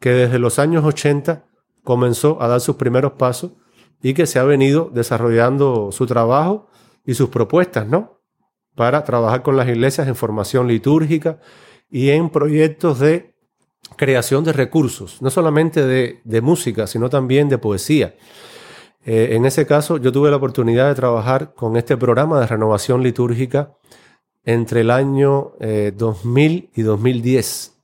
que 0.01 0.11
desde 0.11 0.41
los 0.41 0.59
años 0.59 0.85
80 0.85 1.45
comenzó 1.85 2.43
a 2.43 2.49
dar 2.49 2.61
sus 2.61 2.75
primeros 2.75 3.13
pasos 3.13 3.53
y 4.03 4.15
que 4.15 4.27
se 4.27 4.41
ha 4.41 4.43
venido 4.43 4.91
desarrollando 4.93 5.93
su 5.93 6.07
trabajo 6.07 6.67
y 7.07 7.15
sus 7.15 7.29
propuestas, 7.29 7.87
¿no? 7.87 8.21
Para 8.75 9.05
trabajar 9.05 9.45
con 9.45 9.57
las 9.57 9.69
iglesias 9.69 10.09
en 10.09 10.17
formación 10.17 10.67
litúrgica 10.67 11.39
y 11.89 12.11
en 12.11 12.31
proyectos 12.31 12.99
de 12.99 13.37
creación 13.95 14.43
de 14.43 14.55
recursos, 14.55 15.23
no 15.23 15.31
solamente 15.31 15.87
de, 15.87 16.21
de 16.25 16.41
música, 16.41 16.89
sino 16.89 17.09
también 17.09 17.49
de 17.49 17.59
poesía. 17.59 18.17
Eh, 19.05 19.31
en 19.33 19.47
ese 19.47 19.67
caso, 19.67 19.97
yo 19.97 20.13
tuve 20.13 20.31
la 20.31 20.37
oportunidad 20.37 20.89
de 20.89 20.95
trabajar 20.95 21.55
con 21.55 21.77
este 21.77 21.97
programa 21.97 22.41
de 22.41 22.47
renovación 22.47 23.03
litúrgica 23.03 23.73
entre 24.45 24.83
el 24.83 24.91
año 24.91 25.53
2000 25.95 26.53
eh, 26.53 26.71
y 26.75 26.83
2010. 26.83 27.77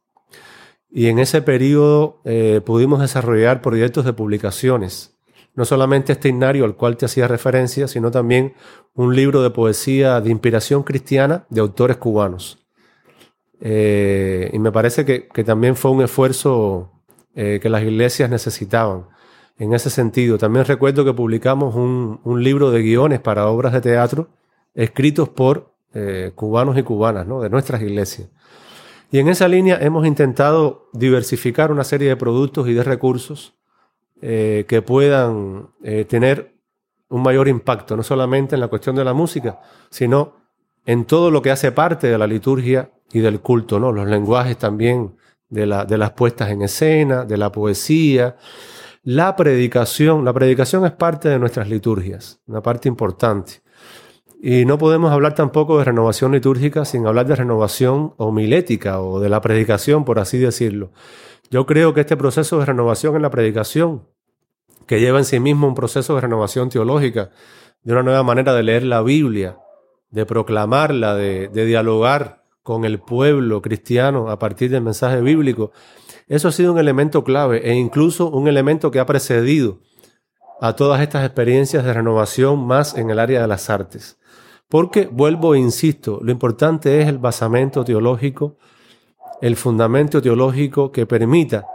Y 0.90 1.08
en 1.08 1.18
ese 1.18 1.42
periodo 1.42 2.20
eh, 2.24 2.60
pudimos 2.64 3.00
desarrollar 3.00 3.60
proyectos 3.60 4.04
de 4.04 4.12
publicaciones. 4.12 5.18
No 5.54 5.64
solamente 5.64 6.12
este 6.12 6.28
himnario 6.28 6.64
al 6.64 6.76
cual 6.76 6.96
te 6.96 7.06
hacía 7.06 7.28
referencia, 7.28 7.88
sino 7.88 8.10
también 8.10 8.54
un 8.94 9.16
libro 9.16 9.42
de 9.42 9.50
poesía 9.50 10.20
de 10.20 10.30
inspiración 10.30 10.82
cristiana 10.82 11.46
de 11.48 11.60
autores 11.60 11.96
cubanos. 11.96 12.58
y 13.58 14.58
me 14.58 14.70
parece 14.70 15.06
que, 15.06 15.28
que, 15.28 15.44
también 15.44 15.76
fue 15.76 15.90
un 15.90 16.02
esfuerzo 16.02 16.92
que 17.34 17.68
las 17.70 17.82
iglesias 17.82 18.28
necesitaban 18.28 19.06
en 19.58 19.72
ese 19.72 19.90
sentido. 19.90 20.38
También 20.38 20.64
recuerdo 20.64 21.04
que 21.04 21.12
publicamos 21.12 21.74
un, 21.74 22.42
libro 22.42 22.70
de 22.70 22.82
guiones 22.82 23.20
para 23.20 23.46
obras 23.48 23.72
de 23.72 23.80
teatro 23.80 24.28
escritos 24.74 25.28
por 25.28 25.72
eh, 25.94 26.32
cubanos 26.34 26.76
y 26.76 26.82
cubanas 26.82 27.26
¿no? 27.26 27.40
de 27.40 27.48
nuestras 27.48 27.80
iglesias. 27.80 28.28
Y 29.10 29.18
en 29.18 29.28
esa 29.28 29.48
línea 29.48 29.78
hemos 29.80 30.06
intentado 30.06 30.88
diversificar 30.92 31.70
una 31.70 31.84
serie 31.84 32.08
de 32.08 32.16
productos 32.16 32.68
y 32.68 32.74
de 32.74 32.82
recursos 32.82 33.54
eh, 34.20 34.64
que 34.68 34.82
puedan 34.82 35.68
eh, 35.82 36.04
tener 36.04 36.54
un 37.08 37.22
mayor 37.22 37.48
impacto, 37.48 37.96
no 37.96 38.02
solamente 38.02 38.56
en 38.56 38.60
la 38.60 38.68
cuestión 38.68 38.96
de 38.96 39.04
la 39.04 39.14
música, 39.14 39.60
sino 39.90 40.34
en 40.84 41.04
todo 41.04 41.30
lo 41.30 41.40
que 41.40 41.50
hace 41.50 41.72
parte 41.72 42.08
de 42.08 42.18
la 42.18 42.26
liturgia 42.26 42.90
y 43.12 43.20
del 43.20 43.40
culto, 43.40 43.78
¿no? 43.78 43.92
los 43.92 44.06
lenguajes 44.08 44.58
también 44.58 45.16
de 45.48 45.66
las 45.66 46.10
puestas 46.12 46.50
en 46.50 46.62
escena, 46.62 47.24
de 47.24 47.36
la 47.36 47.52
poesía, 47.52 48.36
la 49.06 49.36
predicación, 49.36 50.24
la 50.24 50.32
predicación 50.32 50.84
es 50.84 50.90
parte 50.90 51.28
de 51.28 51.38
nuestras 51.38 51.68
liturgias, 51.68 52.40
una 52.48 52.60
parte 52.60 52.88
importante. 52.88 53.62
Y 54.42 54.64
no 54.64 54.78
podemos 54.78 55.12
hablar 55.12 55.32
tampoco 55.32 55.78
de 55.78 55.84
renovación 55.84 56.32
litúrgica 56.32 56.84
sin 56.84 57.06
hablar 57.06 57.28
de 57.28 57.36
renovación 57.36 58.14
homilética 58.16 59.00
o 59.00 59.20
de 59.20 59.28
la 59.28 59.40
predicación, 59.40 60.04
por 60.04 60.18
así 60.18 60.38
decirlo. 60.38 60.90
Yo 61.52 61.66
creo 61.66 61.94
que 61.94 62.00
este 62.00 62.16
proceso 62.16 62.58
de 62.58 62.66
renovación 62.66 63.14
en 63.14 63.22
la 63.22 63.30
predicación, 63.30 64.08
que 64.88 64.98
lleva 64.98 65.18
en 65.18 65.24
sí 65.24 65.38
mismo 65.38 65.68
un 65.68 65.76
proceso 65.76 66.16
de 66.16 66.22
renovación 66.22 66.68
teológica, 66.68 67.30
de 67.84 67.92
una 67.92 68.02
nueva 68.02 68.24
manera 68.24 68.54
de 68.54 68.64
leer 68.64 68.82
la 68.82 69.02
Biblia, 69.02 69.56
de 70.10 70.26
proclamarla, 70.26 71.14
de, 71.14 71.46
de 71.46 71.64
dialogar 71.64 72.42
con 72.64 72.84
el 72.84 72.98
pueblo 72.98 73.62
cristiano 73.62 74.30
a 74.30 74.40
partir 74.40 74.68
del 74.72 74.82
mensaje 74.82 75.20
bíblico, 75.20 75.70
eso 76.28 76.48
ha 76.48 76.52
sido 76.52 76.72
un 76.72 76.78
elemento 76.78 77.22
clave 77.22 77.68
e 77.70 77.74
incluso 77.74 78.28
un 78.30 78.48
elemento 78.48 78.90
que 78.90 78.98
ha 78.98 79.06
precedido 79.06 79.78
a 80.60 80.74
todas 80.74 81.00
estas 81.00 81.24
experiencias 81.24 81.84
de 81.84 81.92
renovación 81.92 82.66
más 82.66 82.96
en 82.96 83.10
el 83.10 83.18
área 83.18 83.42
de 83.42 83.48
las 83.48 83.70
artes. 83.70 84.18
Porque, 84.68 85.06
vuelvo 85.06 85.54
e 85.54 85.58
insisto, 85.58 86.18
lo 86.22 86.32
importante 86.32 87.00
es 87.00 87.08
el 87.08 87.18
basamento 87.18 87.84
teológico, 87.84 88.56
el 89.40 89.54
fundamento 89.54 90.20
teológico 90.20 90.90
que 90.90 91.06
permita 91.06 91.66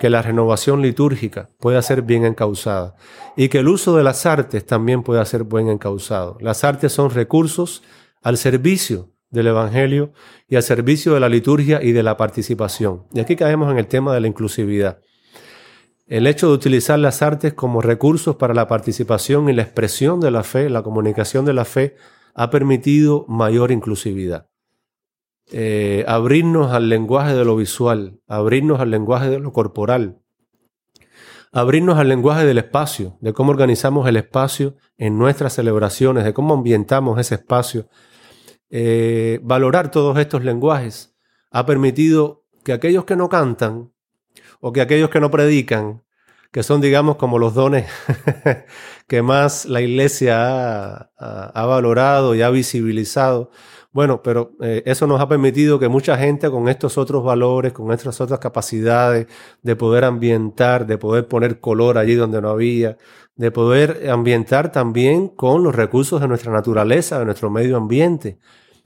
que 0.00 0.10
la 0.10 0.22
renovación 0.22 0.82
litúrgica 0.82 1.50
pueda 1.60 1.80
ser 1.80 2.02
bien 2.02 2.24
encausada 2.24 2.96
y 3.36 3.48
que 3.48 3.58
el 3.58 3.68
uso 3.68 3.96
de 3.96 4.02
las 4.02 4.26
artes 4.26 4.66
también 4.66 5.04
pueda 5.04 5.24
ser 5.24 5.44
bien 5.44 5.68
encausado. 5.68 6.36
Las 6.40 6.64
artes 6.64 6.92
son 6.92 7.10
recursos 7.10 7.82
al 8.22 8.36
servicio 8.36 9.13
del 9.34 9.48
Evangelio 9.48 10.12
y 10.48 10.56
al 10.56 10.62
servicio 10.62 11.12
de 11.12 11.20
la 11.20 11.28
liturgia 11.28 11.82
y 11.82 11.92
de 11.92 12.02
la 12.02 12.16
participación. 12.16 13.04
Y 13.12 13.20
aquí 13.20 13.36
caemos 13.36 13.70
en 13.70 13.78
el 13.78 13.86
tema 13.86 14.14
de 14.14 14.20
la 14.20 14.28
inclusividad. 14.28 15.00
El 16.06 16.26
hecho 16.26 16.48
de 16.48 16.54
utilizar 16.54 16.98
las 16.98 17.20
artes 17.22 17.54
como 17.54 17.82
recursos 17.82 18.36
para 18.36 18.54
la 18.54 18.68
participación 18.68 19.48
y 19.48 19.52
la 19.52 19.62
expresión 19.62 20.20
de 20.20 20.30
la 20.30 20.42
fe, 20.42 20.70
la 20.70 20.82
comunicación 20.82 21.44
de 21.44 21.54
la 21.54 21.64
fe, 21.64 21.96
ha 22.34 22.50
permitido 22.50 23.24
mayor 23.28 23.70
inclusividad. 23.70 24.48
Eh, 25.52 26.04
abrirnos 26.08 26.72
al 26.72 26.88
lenguaje 26.88 27.34
de 27.34 27.44
lo 27.44 27.56
visual, 27.56 28.20
abrirnos 28.26 28.80
al 28.80 28.90
lenguaje 28.90 29.28
de 29.28 29.38
lo 29.38 29.52
corporal, 29.52 30.20
abrirnos 31.52 31.98
al 31.98 32.08
lenguaje 32.08 32.44
del 32.44 32.58
espacio, 32.58 33.16
de 33.20 33.32
cómo 33.32 33.50
organizamos 33.50 34.08
el 34.08 34.16
espacio 34.16 34.74
en 34.98 35.16
nuestras 35.16 35.54
celebraciones, 35.54 36.24
de 36.24 36.34
cómo 36.34 36.54
ambientamos 36.54 37.18
ese 37.20 37.36
espacio. 37.36 37.88
Eh, 38.76 39.38
valorar 39.44 39.92
todos 39.92 40.18
estos 40.18 40.42
lenguajes 40.42 41.14
ha 41.52 41.64
permitido 41.64 42.44
que 42.64 42.72
aquellos 42.72 43.04
que 43.04 43.14
no 43.14 43.28
cantan 43.28 43.92
o 44.58 44.72
que 44.72 44.80
aquellos 44.80 45.10
que 45.10 45.20
no 45.20 45.30
predican, 45.30 46.02
que 46.50 46.64
son 46.64 46.80
digamos 46.80 47.14
como 47.14 47.38
los 47.38 47.54
dones 47.54 47.86
que 49.06 49.22
más 49.22 49.64
la 49.66 49.80
iglesia 49.80 51.12
ha 51.16 51.66
valorado 51.66 52.34
y 52.34 52.42
ha 52.42 52.50
visibilizado, 52.50 53.52
bueno, 53.92 54.22
pero 54.24 54.56
eh, 54.60 54.82
eso 54.86 55.06
nos 55.06 55.20
ha 55.20 55.28
permitido 55.28 55.78
que 55.78 55.88
mucha 55.88 56.18
gente 56.18 56.50
con 56.50 56.68
estos 56.68 56.98
otros 56.98 57.22
valores, 57.22 57.72
con 57.72 57.92
estas 57.92 58.20
otras 58.20 58.40
capacidades 58.40 59.28
de 59.62 59.76
poder 59.76 60.02
ambientar, 60.02 60.84
de 60.84 60.98
poder 60.98 61.28
poner 61.28 61.60
color 61.60 61.96
allí 61.96 62.16
donde 62.16 62.42
no 62.42 62.48
había, 62.50 62.98
de 63.36 63.52
poder 63.52 64.10
ambientar 64.10 64.72
también 64.72 65.28
con 65.28 65.62
los 65.62 65.76
recursos 65.76 66.20
de 66.20 66.26
nuestra 66.26 66.50
naturaleza, 66.50 67.20
de 67.20 67.24
nuestro 67.24 67.50
medio 67.50 67.76
ambiente. 67.76 68.40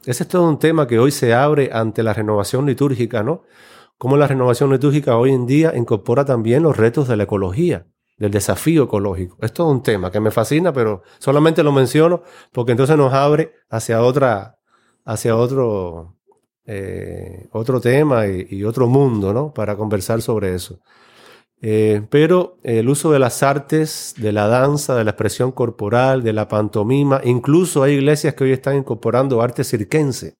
Ese 0.08 0.22
es 0.22 0.28
todo 0.30 0.48
un 0.48 0.58
tema 0.58 0.86
que 0.86 0.98
hoy 0.98 1.10
se 1.10 1.34
abre 1.34 1.68
ante 1.70 2.02
la 2.02 2.14
renovación 2.14 2.64
litúrgica, 2.64 3.22
¿no? 3.22 3.42
Cómo 3.98 4.16
la 4.16 4.26
renovación 4.26 4.70
litúrgica 4.72 5.18
hoy 5.18 5.32
en 5.32 5.44
día 5.44 5.74
incorpora 5.76 6.24
también 6.24 6.62
los 6.62 6.78
retos 6.78 7.08
de 7.08 7.16
la 7.18 7.24
ecología, 7.24 7.86
del 8.16 8.30
desafío 8.30 8.84
ecológico. 8.84 9.36
Es 9.42 9.52
todo 9.52 9.70
un 9.70 9.82
tema 9.82 10.10
que 10.10 10.18
me 10.18 10.30
fascina, 10.30 10.72
pero 10.72 11.02
solamente 11.18 11.62
lo 11.62 11.72
menciono 11.72 12.22
porque 12.52 12.72
entonces 12.72 12.96
nos 12.96 13.12
abre 13.12 13.52
hacia 13.68 14.00
otra, 14.00 14.58
hacia 15.04 15.36
otro, 15.36 16.16
eh, 16.64 17.46
otro 17.52 17.78
tema 17.78 18.26
y, 18.28 18.64
otro 18.64 18.86
mundo, 18.86 19.34
¿no? 19.34 19.52
Para 19.52 19.76
conversar 19.76 20.22
sobre 20.22 20.54
eso. 20.54 20.80
Eh, 21.60 22.02
pero 22.08 22.58
el 22.62 22.88
uso 22.88 23.10
de 23.10 23.18
las 23.18 23.42
artes, 23.42 24.14
de 24.16 24.32
la 24.32 24.46
danza, 24.46 24.94
de 24.94 25.04
la 25.04 25.10
expresión 25.10 25.50
corporal, 25.50 26.22
de 26.22 26.32
la 26.32 26.46
pantomima, 26.46 27.20
incluso 27.24 27.82
hay 27.82 27.94
iglesias 27.94 28.34
que 28.34 28.44
hoy 28.44 28.52
están 28.52 28.76
incorporando 28.76 29.42
arte 29.42 29.64
cirquense. 29.64 30.34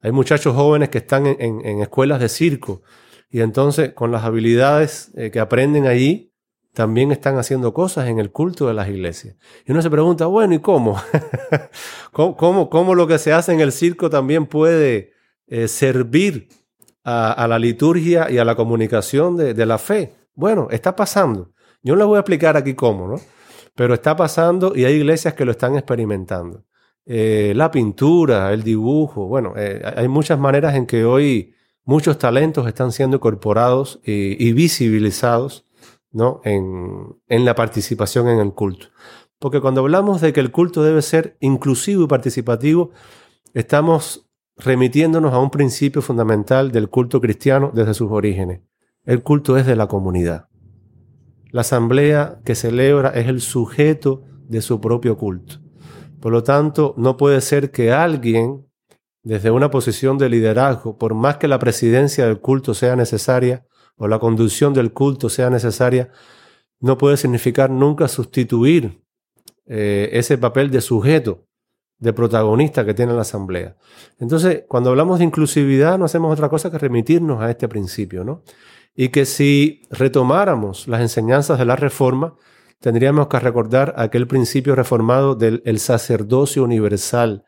Hay 0.00 0.12
muchachos 0.12 0.54
jóvenes 0.54 0.90
que 0.90 0.98
están 0.98 1.26
en, 1.26 1.80
escuelas 1.80 2.20
de 2.20 2.28
circo 2.28 2.82
y 3.30 3.40
entonces 3.40 3.94
con 3.94 4.12
las 4.12 4.22
habilidades 4.24 5.10
eh, 5.16 5.30
que 5.30 5.40
aprenden 5.40 5.86
allí, 5.86 6.30
también 6.74 7.12
están 7.12 7.38
haciendo 7.38 7.72
cosas 7.72 8.08
en 8.08 8.18
el 8.18 8.30
culto 8.30 8.66
de 8.66 8.74
las 8.74 8.88
iglesias. 8.88 9.36
Y 9.64 9.72
uno 9.72 9.80
se 9.80 9.88
pregunta, 9.88 10.26
bueno, 10.26 10.54
¿y 10.54 10.58
cómo? 10.58 11.00
¿Cómo, 12.12 12.68
cómo, 12.68 12.94
lo 12.94 13.06
que 13.06 13.18
se 13.18 13.32
hace 13.32 13.52
en 13.52 13.60
el 13.60 13.72
circo 13.72 14.10
también 14.10 14.46
puede 14.46 15.12
eh, 15.46 15.68
servir 15.68 16.48
a, 17.04 17.46
la 17.48 17.58
liturgia 17.58 18.30
y 18.30 18.38
a 18.38 18.44
la 18.44 18.54
comunicación 18.54 19.36
de, 19.36 19.66
la 19.66 19.78
fe? 19.78 20.14
Bueno, 20.34 20.68
está 20.70 20.96
pasando. 20.96 21.52
Yo 21.82 21.94
no 21.94 21.98
les 22.00 22.06
voy 22.06 22.16
a 22.16 22.20
explicar 22.20 22.56
aquí 22.56 22.74
cómo, 22.74 23.06
¿no? 23.06 23.20
Pero 23.74 23.94
está 23.94 24.16
pasando 24.16 24.74
y 24.74 24.84
hay 24.84 24.94
iglesias 24.94 25.34
que 25.34 25.44
lo 25.44 25.50
están 25.50 25.74
experimentando. 25.74 26.64
Eh, 27.06 27.52
la 27.54 27.70
pintura, 27.70 28.52
el 28.52 28.62
dibujo, 28.62 29.26
bueno, 29.26 29.52
eh, 29.56 29.82
hay 29.96 30.08
muchas 30.08 30.38
maneras 30.38 30.74
en 30.74 30.86
que 30.86 31.04
hoy 31.04 31.54
muchos 31.84 32.18
talentos 32.18 32.66
están 32.66 32.92
siendo 32.92 33.16
incorporados 33.16 34.00
y 34.04 34.52
visibilizados 34.52 35.66
¿no? 36.14 36.40
En, 36.44 37.16
en, 37.28 37.44
la 37.44 37.54
participación 37.54 38.28
en 38.28 38.38
el 38.38 38.54
culto. 38.54 38.86
Porque 39.38 39.60
cuando 39.60 39.82
hablamos 39.82 40.20
de 40.20 40.32
que 40.32 40.40
el 40.40 40.52
culto 40.52 40.82
debe 40.82 41.02
ser 41.02 41.36
inclusivo 41.40 42.04
y 42.04 42.06
participativo, 42.06 42.92
estamos 43.52 44.30
remitiéndonos 44.56 45.32
a 45.32 45.38
un 45.38 45.50
principio 45.50 46.02
fundamental 46.02 46.70
del 46.70 46.88
culto 46.88 47.20
cristiano 47.20 47.70
desde 47.74 47.94
sus 47.94 48.10
orígenes. 48.10 48.60
El 49.04 49.22
culto 49.22 49.56
es 49.56 49.66
de 49.66 49.76
la 49.76 49.86
comunidad. 49.86 50.48
La 51.50 51.60
asamblea 51.62 52.40
que 52.44 52.54
celebra 52.54 53.10
es 53.10 53.28
el 53.28 53.40
sujeto 53.40 54.22
de 54.48 54.62
su 54.62 54.80
propio 54.80 55.16
culto. 55.16 55.60
Por 56.20 56.32
lo 56.32 56.42
tanto, 56.42 56.94
no 56.96 57.16
puede 57.16 57.40
ser 57.40 57.70
que 57.70 57.92
alguien, 57.92 58.66
desde 59.22 59.50
una 59.50 59.70
posición 59.70 60.18
de 60.18 60.28
liderazgo, 60.28 60.96
por 60.96 61.14
más 61.14 61.36
que 61.36 61.48
la 61.48 61.58
presidencia 61.58 62.26
del 62.26 62.40
culto 62.40 62.74
sea 62.74 62.96
necesaria, 62.96 63.66
o 63.96 64.08
la 64.08 64.18
conducción 64.18 64.74
del 64.74 64.92
culto 64.92 65.28
sea 65.28 65.50
necesaria, 65.50 66.10
no 66.80 66.98
puede 66.98 67.16
significar 67.16 67.70
nunca 67.70 68.08
sustituir 68.08 69.02
eh, 69.66 70.10
ese 70.12 70.36
papel 70.38 70.70
de 70.70 70.80
sujeto, 70.80 71.46
de 72.04 72.12
protagonista 72.12 72.84
que 72.84 72.94
tiene 72.94 73.14
la 73.14 73.22
asamblea. 73.22 73.76
Entonces, 74.18 74.64
cuando 74.68 74.90
hablamos 74.90 75.18
de 75.18 75.24
inclusividad, 75.24 75.98
no 75.98 76.04
hacemos 76.04 76.32
otra 76.32 76.48
cosa 76.48 76.70
que 76.70 76.78
remitirnos 76.78 77.40
a 77.42 77.50
este 77.50 77.66
principio, 77.66 78.22
¿no? 78.24 78.42
Y 78.94 79.08
que 79.08 79.24
si 79.24 79.82
retomáramos 79.90 80.86
las 80.86 81.00
enseñanzas 81.00 81.58
de 81.58 81.64
la 81.64 81.76
reforma, 81.76 82.34
tendríamos 82.78 83.28
que 83.28 83.40
recordar 83.40 83.94
aquel 83.96 84.26
principio 84.26 84.74
reformado 84.74 85.34
del 85.34 85.78
sacerdocio 85.78 86.62
universal 86.62 87.44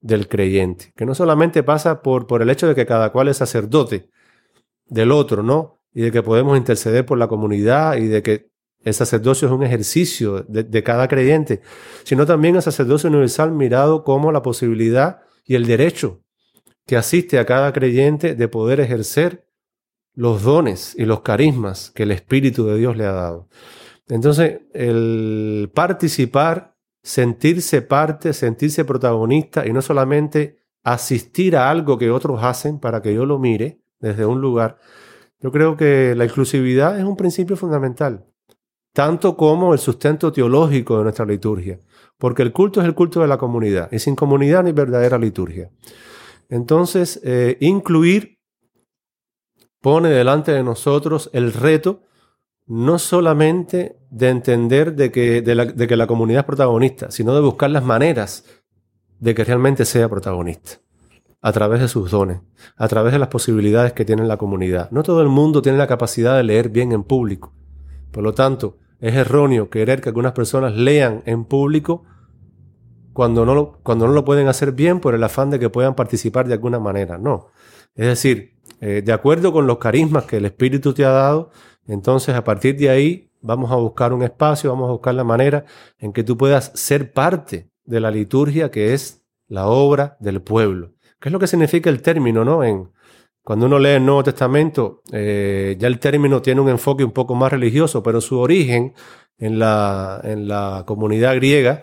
del 0.00 0.28
creyente, 0.28 0.92
que 0.94 1.06
no 1.06 1.14
solamente 1.14 1.62
pasa 1.62 2.02
por, 2.02 2.26
por 2.26 2.42
el 2.42 2.50
hecho 2.50 2.68
de 2.68 2.74
que 2.74 2.84
cada 2.84 3.10
cual 3.10 3.28
es 3.28 3.38
sacerdote 3.38 4.10
del 4.86 5.10
otro, 5.10 5.42
¿no? 5.42 5.80
y 5.94 6.02
de 6.02 6.12
que 6.12 6.22
podemos 6.22 6.58
interceder 6.58 7.06
por 7.06 7.16
la 7.16 7.28
comunidad 7.28 7.96
y 7.96 8.08
de 8.08 8.22
que 8.22 8.50
el 8.84 8.94
sacerdocio 8.94 9.48
es 9.48 9.54
un 9.54 9.62
ejercicio 9.62 10.44
de, 10.46 10.82
cada 10.82 11.08
creyente, 11.08 11.62
sino 12.04 12.26
también 12.26 12.54
el 12.56 12.62
sacerdocio 12.62 13.08
universal 13.08 13.50
mirado 13.52 14.04
como 14.04 14.30
la 14.30 14.42
posibilidad 14.42 15.22
y 15.44 15.54
el 15.54 15.66
derecho 15.66 16.22
que 16.86 16.96
asiste 16.96 17.38
a 17.38 17.46
cada 17.46 17.72
creyente 17.72 18.34
de 18.34 18.48
poder 18.48 18.80
ejercer 18.80 19.48
los 20.14 20.42
dones 20.42 20.94
y 20.98 21.06
los 21.06 21.22
carismas 21.22 21.90
que 21.90 22.02
el 22.02 22.10
Espíritu 22.10 22.66
de 22.66 22.76
Dios 22.76 22.96
le 22.96 23.06
ha 23.06 23.12
dado. 23.12 23.48
Entonces, 24.08 24.60
el 24.74 25.70
participar, 25.74 26.76
sentirse 27.02 27.80
parte, 27.80 28.34
sentirse 28.34 28.84
protagonista 28.84 29.66
y 29.66 29.72
no 29.72 29.80
solamente 29.80 30.58
asistir 30.82 31.56
a 31.56 31.70
algo 31.70 31.96
que 31.96 32.10
otros 32.10 32.44
hacen 32.44 32.78
para 32.78 33.00
que 33.00 33.14
yo 33.14 33.24
lo 33.24 33.38
mire 33.38 33.80
desde 33.98 34.26
un 34.26 34.42
lugar, 34.42 34.78
yo 35.40 35.50
creo 35.50 35.76
que 35.76 36.14
la 36.14 36.26
inclusividad 36.26 36.98
es 36.98 37.04
un 37.04 37.16
principio 37.16 37.56
fundamental, 37.56 38.26
tanto 38.94 39.36
como 39.36 39.72
el 39.72 39.80
sustento 39.80 40.32
teológico 40.32 40.96
de 40.96 41.02
nuestra 41.02 41.26
liturgia, 41.26 41.80
porque 42.16 42.42
el 42.42 42.52
culto 42.52 42.80
es 42.80 42.86
el 42.86 42.94
culto 42.94 43.20
de 43.20 43.26
la 43.26 43.36
comunidad, 43.36 43.90
y 43.92 43.98
sin 43.98 44.14
comunidad 44.14 44.62
ni 44.62 44.72
verdadera 44.72 45.18
liturgia. 45.18 45.70
Entonces, 46.48 47.20
eh, 47.24 47.58
incluir 47.60 48.38
pone 49.82 50.08
delante 50.10 50.52
de 50.52 50.62
nosotros 50.62 51.28
el 51.32 51.52
reto 51.52 52.02
no 52.66 52.98
solamente 52.98 53.98
de 54.10 54.28
entender 54.30 54.94
de 54.94 55.10
que, 55.10 55.42
de 55.42 55.86
que 55.86 55.96
la 55.96 56.06
comunidad 56.06 56.40
es 56.40 56.46
protagonista, 56.46 57.10
sino 57.10 57.34
de 57.34 57.40
buscar 57.40 57.70
las 57.70 57.84
maneras 57.84 58.44
de 59.18 59.34
que 59.34 59.44
realmente 59.44 59.84
sea 59.84 60.08
protagonista 60.08 60.78
a 61.42 61.52
través 61.52 61.80
de 61.80 61.88
sus 61.88 62.10
dones, 62.10 62.40
a 62.76 62.88
través 62.88 63.12
de 63.12 63.18
las 63.18 63.28
posibilidades 63.28 63.92
que 63.92 64.04
tiene 64.04 64.24
la 64.24 64.38
comunidad. 64.38 64.90
No 64.92 65.02
todo 65.02 65.20
el 65.20 65.28
mundo 65.28 65.60
tiene 65.60 65.76
la 65.76 65.88
capacidad 65.88 66.36
de 66.36 66.44
leer 66.44 66.70
bien 66.70 66.92
en 66.92 67.02
público. 67.02 67.52
Por 68.12 68.22
lo 68.22 68.32
tanto, 68.32 68.78
es 69.00 69.14
erróneo 69.14 69.70
querer 69.70 70.00
que 70.00 70.08
algunas 70.08 70.32
personas 70.32 70.74
lean 70.74 71.22
en 71.26 71.44
público 71.44 72.04
cuando 73.12 73.46
no, 73.46 73.54
lo, 73.54 73.78
cuando 73.82 74.06
no 74.06 74.12
lo 74.12 74.24
pueden 74.24 74.48
hacer 74.48 74.72
bien 74.72 75.00
por 75.00 75.14
el 75.14 75.22
afán 75.22 75.50
de 75.50 75.58
que 75.58 75.70
puedan 75.70 75.94
participar 75.94 76.48
de 76.48 76.54
alguna 76.54 76.80
manera. 76.80 77.16
No. 77.16 77.48
Es 77.94 78.06
decir, 78.06 78.54
eh, 78.80 79.02
de 79.04 79.12
acuerdo 79.12 79.52
con 79.52 79.66
los 79.66 79.78
carismas 79.78 80.24
que 80.24 80.38
el 80.38 80.46
Espíritu 80.46 80.92
te 80.92 81.04
ha 81.04 81.10
dado, 81.10 81.50
entonces 81.86 82.34
a 82.34 82.44
partir 82.44 82.76
de 82.76 82.90
ahí 82.90 83.30
vamos 83.40 83.70
a 83.70 83.76
buscar 83.76 84.12
un 84.12 84.22
espacio, 84.22 84.70
vamos 84.70 84.88
a 84.88 84.92
buscar 84.92 85.14
la 85.14 85.24
manera 85.24 85.64
en 85.98 86.12
que 86.12 86.24
tú 86.24 86.36
puedas 86.36 86.72
ser 86.74 87.12
parte 87.12 87.70
de 87.84 88.00
la 88.00 88.10
liturgia 88.10 88.70
que 88.70 88.94
es 88.94 89.22
la 89.46 89.66
obra 89.66 90.16
del 90.18 90.42
pueblo. 90.42 90.92
¿Qué 91.20 91.28
es 91.28 91.32
lo 91.32 91.38
que 91.38 91.46
significa 91.46 91.90
el 91.90 92.02
término, 92.02 92.44
no? 92.44 92.64
En, 92.64 92.90
cuando 93.44 93.66
uno 93.66 93.78
lee 93.78 93.90
el 93.90 94.06
Nuevo 94.06 94.24
Testamento, 94.24 95.02
eh, 95.12 95.76
ya 95.78 95.86
el 95.86 95.98
término 95.98 96.40
tiene 96.40 96.62
un 96.62 96.70
enfoque 96.70 97.04
un 97.04 97.12
poco 97.12 97.34
más 97.34 97.52
religioso, 97.52 98.02
pero 98.02 98.22
su 98.22 98.38
origen 98.38 98.94
en 99.36 99.58
la, 99.58 100.18
en 100.24 100.48
la 100.48 100.84
comunidad 100.86 101.34
griega 101.36 101.82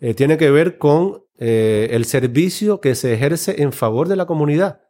eh, 0.00 0.12
tiene 0.12 0.36
que 0.36 0.50
ver 0.50 0.76
con 0.76 1.24
eh, 1.38 1.88
el 1.92 2.04
servicio 2.04 2.82
que 2.82 2.94
se 2.94 3.14
ejerce 3.14 3.62
en 3.62 3.72
favor 3.72 4.06
de 4.06 4.16
la 4.16 4.26
comunidad. 4.26 4.82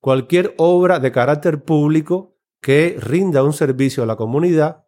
Cualquier 0.00 0.52
obra 0.58 0.98
de 0.98 1.12
carácter 1.12 1.62
público 1.62 2.34
que 2.60 2.96
rinda 2.98 3.44
un 3.44 3.52
servicio 3.52 4.02
a 4.02 4.06
la 4.06 4.16
comunidad, 4.16 4.82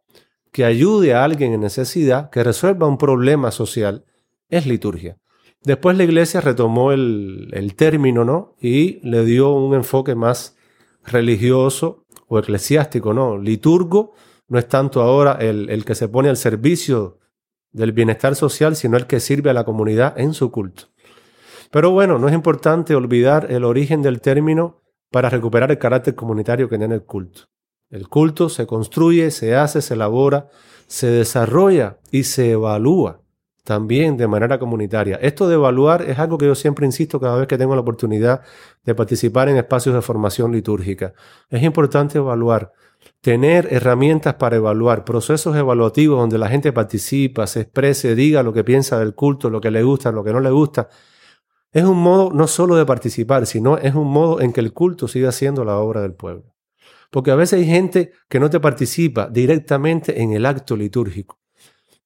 que 0.50 0.64
ayude 0.64 1.14
a 1.14 1.22
alguien 1.22 1.52
en 1.52 1.60
necesidad, 1.60 2.30
que 2.30 2.42
resuelva 2.42 2.88
un 2.88 2.98
problema 2.98 3.52
social, 3.52 4.06
es 4.48 4.66
liturgia. 4.66 5.18
Después 5.62 5.96
la 5.96 6.02
iglesia 6.02 6.40
retomó 6.40 6.90
el, 6.90 7.50
el 7.52 7.76
término, 7.76 8.24
¿no? 8.24 8.56
Y 8.60 8.98
le 9.08 9.24
dio 9.24 9.52
un 9.52 9.74
enfoque 9.74 10.16
más 10.16 10.53
religioso 11.04 12.04
o 12.28 12.38
eclesiástico, 12.38 13.12
¿no? 13.12 13.38
Liturgo 13.38 14.14
no 14.48 14.58
es 14.58 14.68
tanto 14.68 15.02
ahora 15.02 15.32
el, 15.40 15.70
el 15.70 15.84
que 15.84 15.94
se 15.94 16.08
pone 16.08 16.28
al 16.28 16.36
servicio 16.36 17.18
del 17.72 17.92
bienestar 17.92 18.36
social, 18.36 18.76
sino 18.76 18.96
el 18.96 19.06
que 19.06 19.20
sirve 19.20 19.50
a 19.50 19.54
la 19.54 19.64
comunidad 19.64 20.18
en 20.18 20.34
su 20.34 20.50
culto. 20.50 20.84
Pero 21.70 21.90
bueno, 21.90 22.18
no 22.18 22.28
es 22.28 22.34
importante 22.34 22.94
olvidar 22.94 23.50
el 23.50 23.64
origen 23.64 24.00
del 24.00 24.20
término 24.20 24.82
para 25.10 25.28
recuperar 25.28 25.70
el 25.70 25.78
carácter 25.78 26.14
comunitario 26.14 26.68
que 26.68 26.78
tiene 26.78 26.94
el 26.94 27.04
culto. 27.04 27.44
El 27.90 28.08
culto 28.08 28.48
se 28.48 28.66
construye, 28.66 29.30
se 29.30 29.56
hace, 29.56 29.82
se 29.82 29.94
elabora, 29.94 30.48
se 30.86 31.08
desarrolla 31.08 31.98
y 32.10 32.24
se 32.24 32.52
evalúa 32.52 33.23
también 33.64 34.18
de 34.18 34.28
manera 34.28 34.58
comunitaria. 34.58 35.16
Esto 35.16 35.48
de 35.48 35.54
evaluar 35.54 36.02
es 36.02 36.18
algo 36.18 36.36
que 36.36 36.46
yo 36.46 36.54
siempre 36.54 36.84
insisto 36.84 37.18
cada 37.18 37.38
vez 37.38 37.48
que 37.48 37.58
tengo 37.58 37.74
la 37.74 37.80
oportunidad 37.80 38.42
de 38.84 38.94
participar 38.94 39.48
en 39.48 39.56
espacios 39.56 39.94
de 39.94 40.02
formación 40.02 40.52
litúrgica. 40.52 41.14
Es 41.48 41.62
importante 41.62 42.18
evaluar, 42.18 42.72
tener 43.22 43.68
herramientas 43.70 44.34
para 44.34 44.56
evaluar, 44.56 45.04
procesos 45.04 45.56
evaluativos 45.56 46.18
donde 46.18 46.38
la 46.38 46.48
gente 46.48 46.72
participa, 46.72 47.46
se 47.46 47.62
exprese, 47.62 48.14
diga 48.14 48.42
lo 48.42 48.52
que 48.52 48.64
piensa 48.64 48.98
del 48.98 49.14
culto, 49.14 49.48
lo 49.48 49.62
que 49.62 49.70
le 49.70 49.82
gusta, 49.82 50.12
lo 50.12 50.22
que 50.22 50.32
no 50.32 50.40
le 50.40 50.50
gusta. 50.50 50.88
Es 51.72 51.84
un 51.84 51.98
modo 51.98 52.30
no 52.32 52.46
solo 52.46 52.76
de 52.76 52.84
participar, 52.84 53.46
sino 53.46 53.78
es 53.78 53.94
un 53.94 54.08
modo 54.08 54.40
en 54.42 54.52
que 54.52 54.60
el 54.60 54.74
culto 54.74 55.08
siga 55.08 55.32
siendo 55.32 55.64
la 55.64 55.78
obra 55.78 56.02
del 56.02 56.12
pueblo. 56.12 56.54
Porque 57.10 57.30
a 57.30 57.34
veces 57.34 57.60
hay 57.60 57.66
gente 57.66 58.12
que 58.28 58.40
no 58.40 58.50
te 58.50 58.60
participa 58.60 59.28
directamente 59.28 60.20
en 60.20 60.32
el 60.32 60.44
acto 60.44 60.76
litúrgico. 60.76 61.40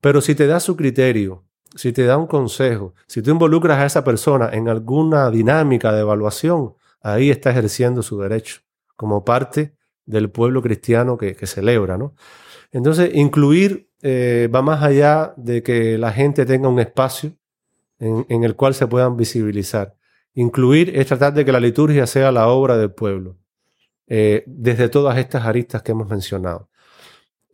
Pero 0.01 0.21
si 0.21 0.35
te 0.35 0.47
da 0.47 0.61
su 0.61 0.77
criterio, 0.77 1.48
si 1.75 1.93
te 1.93 2.05
da 2.05 2.17
un 2.17 2.27
consejo, 2.27 2.95
si 3.07 3.23
tú 3.23 3.31
involucras 3.31 3.79
a 3.79 3.87
esa 3.87 4.05
persona 4.05 4.51
en 4.53 4.69
alguna 4.69 5.31
dinámica 5.31 5.93
de 5.93 6.01
evaluación, 6.01 6.75
ahí 7.01 7.31
está 7.31 7.51
ejerciendo 7.51 8.03
su 8.03 8.21
derecho 8.21 8.61
como 8.97 9.25
parte 9.25 9.75
del 10.07 10.31
pueblo 10.31 10.63
cristiano 10.63 11.19
que, 11.19 11.35
celebra, 11.47 11.99
¿no? 11.99 12.15
Entonces, 12.73 13.11
incluir 13.15 13.91
eh, 14.03 14.49
va 14.55 14.63
más 14.63 14.83
allá 14.83 15.35
de 15.37 15.63
que 15.63 15.99
la 15.99 16.13
gente 16.13 16.47
tenga 16.47 16.69
un 16.69 16.81
espacio 16.81 17.33
en, 17.99 18.45
el 18.45 18.55
cual 18.57 18.75
se 18.75 18.87
puedan 18.87 19.17
visibilizar. 19.17 19.95
Incluir 20.35 20.97
es 20.97 21.07
tratar 21.07 21.35
de 21.35 21.45
que 21.45 21.53
la 21.53 21.61
liturgia 21.61 22.07
sea 22.07 22.31
la 22.31 22.49
obra 22.49 22.77
del 22.77 22.93
pueblo, 22.93 23.37
eh, 24.07 24.45
desde 24.47 24.89
todas 24.89 25.19
estas 25.19 25.45
aristas 25.45 25.83
que 25.83 25.93
hemos 25.93 26.09
mencionado. 26.09 26.69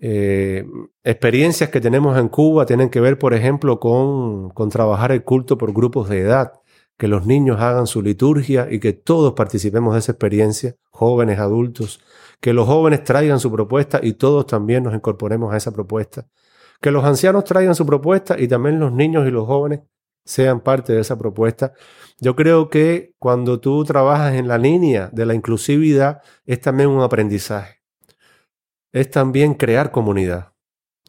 Eh, 0.07 0.67
experiencias 1.03 1.71
que 1.71 1.81
tenemos 1.81 2.19
en 2.19 2.29
Cuba 2.29 2.67
tienen 2.67 2.91
que 2.91 3.01
ver, 3.01 3.19
por 3.19 3.33
ejemplo, 3.33 3.81
con, 3.81 4.51
con 4.51 4.69
trabajar 4.69 5.13
el 5.13 5.25
culto 5.25 5.57
por 5.57 5.73
grupos 5.73 6.11
de 6.11 6.21
edad, 6.21 6.53
que 6.99 7.09
los 7.09 7.25
niños 7.25 7.59
hagan 7.59 7.87
su 7.87 8.03
liturgia 8.03 8.69
y 8.71 8.81
que 8.81 8.93
todos 8.93 9.33
participemos 9.33 9.95
de 9.95 10.01
esa 10.01 10.13
experiencia, 10.13 10.77
jóvenes, 10.91 11.39
adultos, 11.39 12.01
que 12.43 12.53
los 12.53 12.67
jóvenes 12.67 13.03
traigan 13.03 13.41
su 13.41 13.51
propuesta 13.51 13.99
y 14.03 14.13
todos 14.13 14.47
también 14.47 14.85
nos 14.85 14.95
incorporemos 14.95 15.55
a 15.55 15.57
esa 15.57 15.73
propuesta, 15.73 16.27
que 16.83 16.91
los 16.91 17.03
ancianos 17.03 17.45
traigan 17.45 17.75
su 17.75 17.87
propuesta 17.87 18.39
y 18.39 18.47
también 18.47 18.79
los 18.79 18.93
niños 18.93 19.27
y 19.27 19.31
los 19.31 19.47
jóvenes 19.47 19.81
sean 20.27 20.61
parte 20.61 20.93
de 20.93 21.01
esa 21.01 21.17
propuesta. 21.17 21.73
Yo 22.21 22.37
creo 22.37 22.69
que 22.69 23.15
cuando 23.19 23.59
tú 23.59 23.83
trabajas 23.85 24.35
en 24.35 24.49
la 24.49 24.59
línea 24.59 25.09
de 25.15 25.25
la 25.25 25.33
inclusividad 25.35 26.21
es 26.45 26.61
también 26.61 26.91
un 26.91 27.01
aprendizaje 27.01 27.84
es 28.95 29.11
también 29.11 29.55
crear 29.55 29.91
comunidad. 29.91 30.53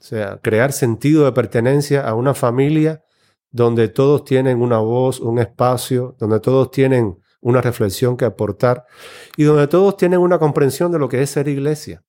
O 0.01 0.03
sea, 0.03 0.39
crear 0.41 0.73
sentido 0.73 1.23
de 1.23 1.31
pertenencia 1.31 2.01
a 2.01 2.15
una 2.15 2.33
familia 2.33 3.03
donde 3.51 3.87
todos 3.87 4.25
tienen 4.25 4.61
una 4.61 4.79
voz, 4.79 5.19
un 5.19 5.39
espacio, 5.39 6.15
donde 6.19 6.39
todos 6.39 6.71
tienen 6.71 7.19
una 7.41 7.61
reflexión 7.61 8.17
que 8.17 8.25
aportar 8.25 8.85
y 9.37 9.43
donde 9.43 9.67
todos 9.67 9.95
tienen 9.97 10.19
una 10.19 10.39
comprensión 10.39 10.91
de 10.91 10.99
lo 10.99 11.07
que 11.07 11.21
es 11.21 11.29
ser 11.29 11.47
iglesia. 11.47 12.03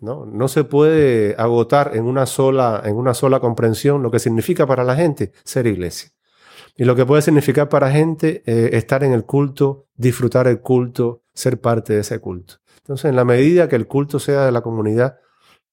¿no? 0.00 0.26
no 0.26 0.48
se 0.48 0.64
puede 0.64 1.34
agotar 1.38 1.92
en 1.94 2.04
una, 2.04 2.26
sola, 2.26 2.82
en 2.84 2.96
una 2.96 3.14
sola 3.14 3.40
comprensión 3.40 4.02
lo 4.02 4.10
que 4.10 4.18
significa 4.18 4.66
para 4.66 4.84
la 4.84 4.96
gente 4.96 5.32
ser 5.44 5.66
iglesia. 5.66 6.10
Y 6.76 6.84
lo 6.84 6.94
que 6.94 7.06
puede 7.06 7.22
significar 7.22 7.68
para 7.68 7.90
gente 7.90 8.42
eh, 8.46 8.70
estar 8.76 9.02
en 9.02 9.12
el 9.12 9.24
culto, 9.24 9.86
disfrutar 9.94 10.46
el 10.46 10.60
culto, 10.60 11.22
ser 11.32 11.60
parte 11.60 11.94
de 11.94 12.00
ese 12.00 12.18
culto. 12.18 12.61
Entonces, 12.82 13.06
en 13.06 13.16
la 13.16 13.24
medida 13.24 13.68
que 13.68 13.76
el 13.76 13.86
culto 13.86 14.18
sea 14.18 14.44
de 14.44 14.52
la 14.52 14.62
comunidad, 14.62 15.18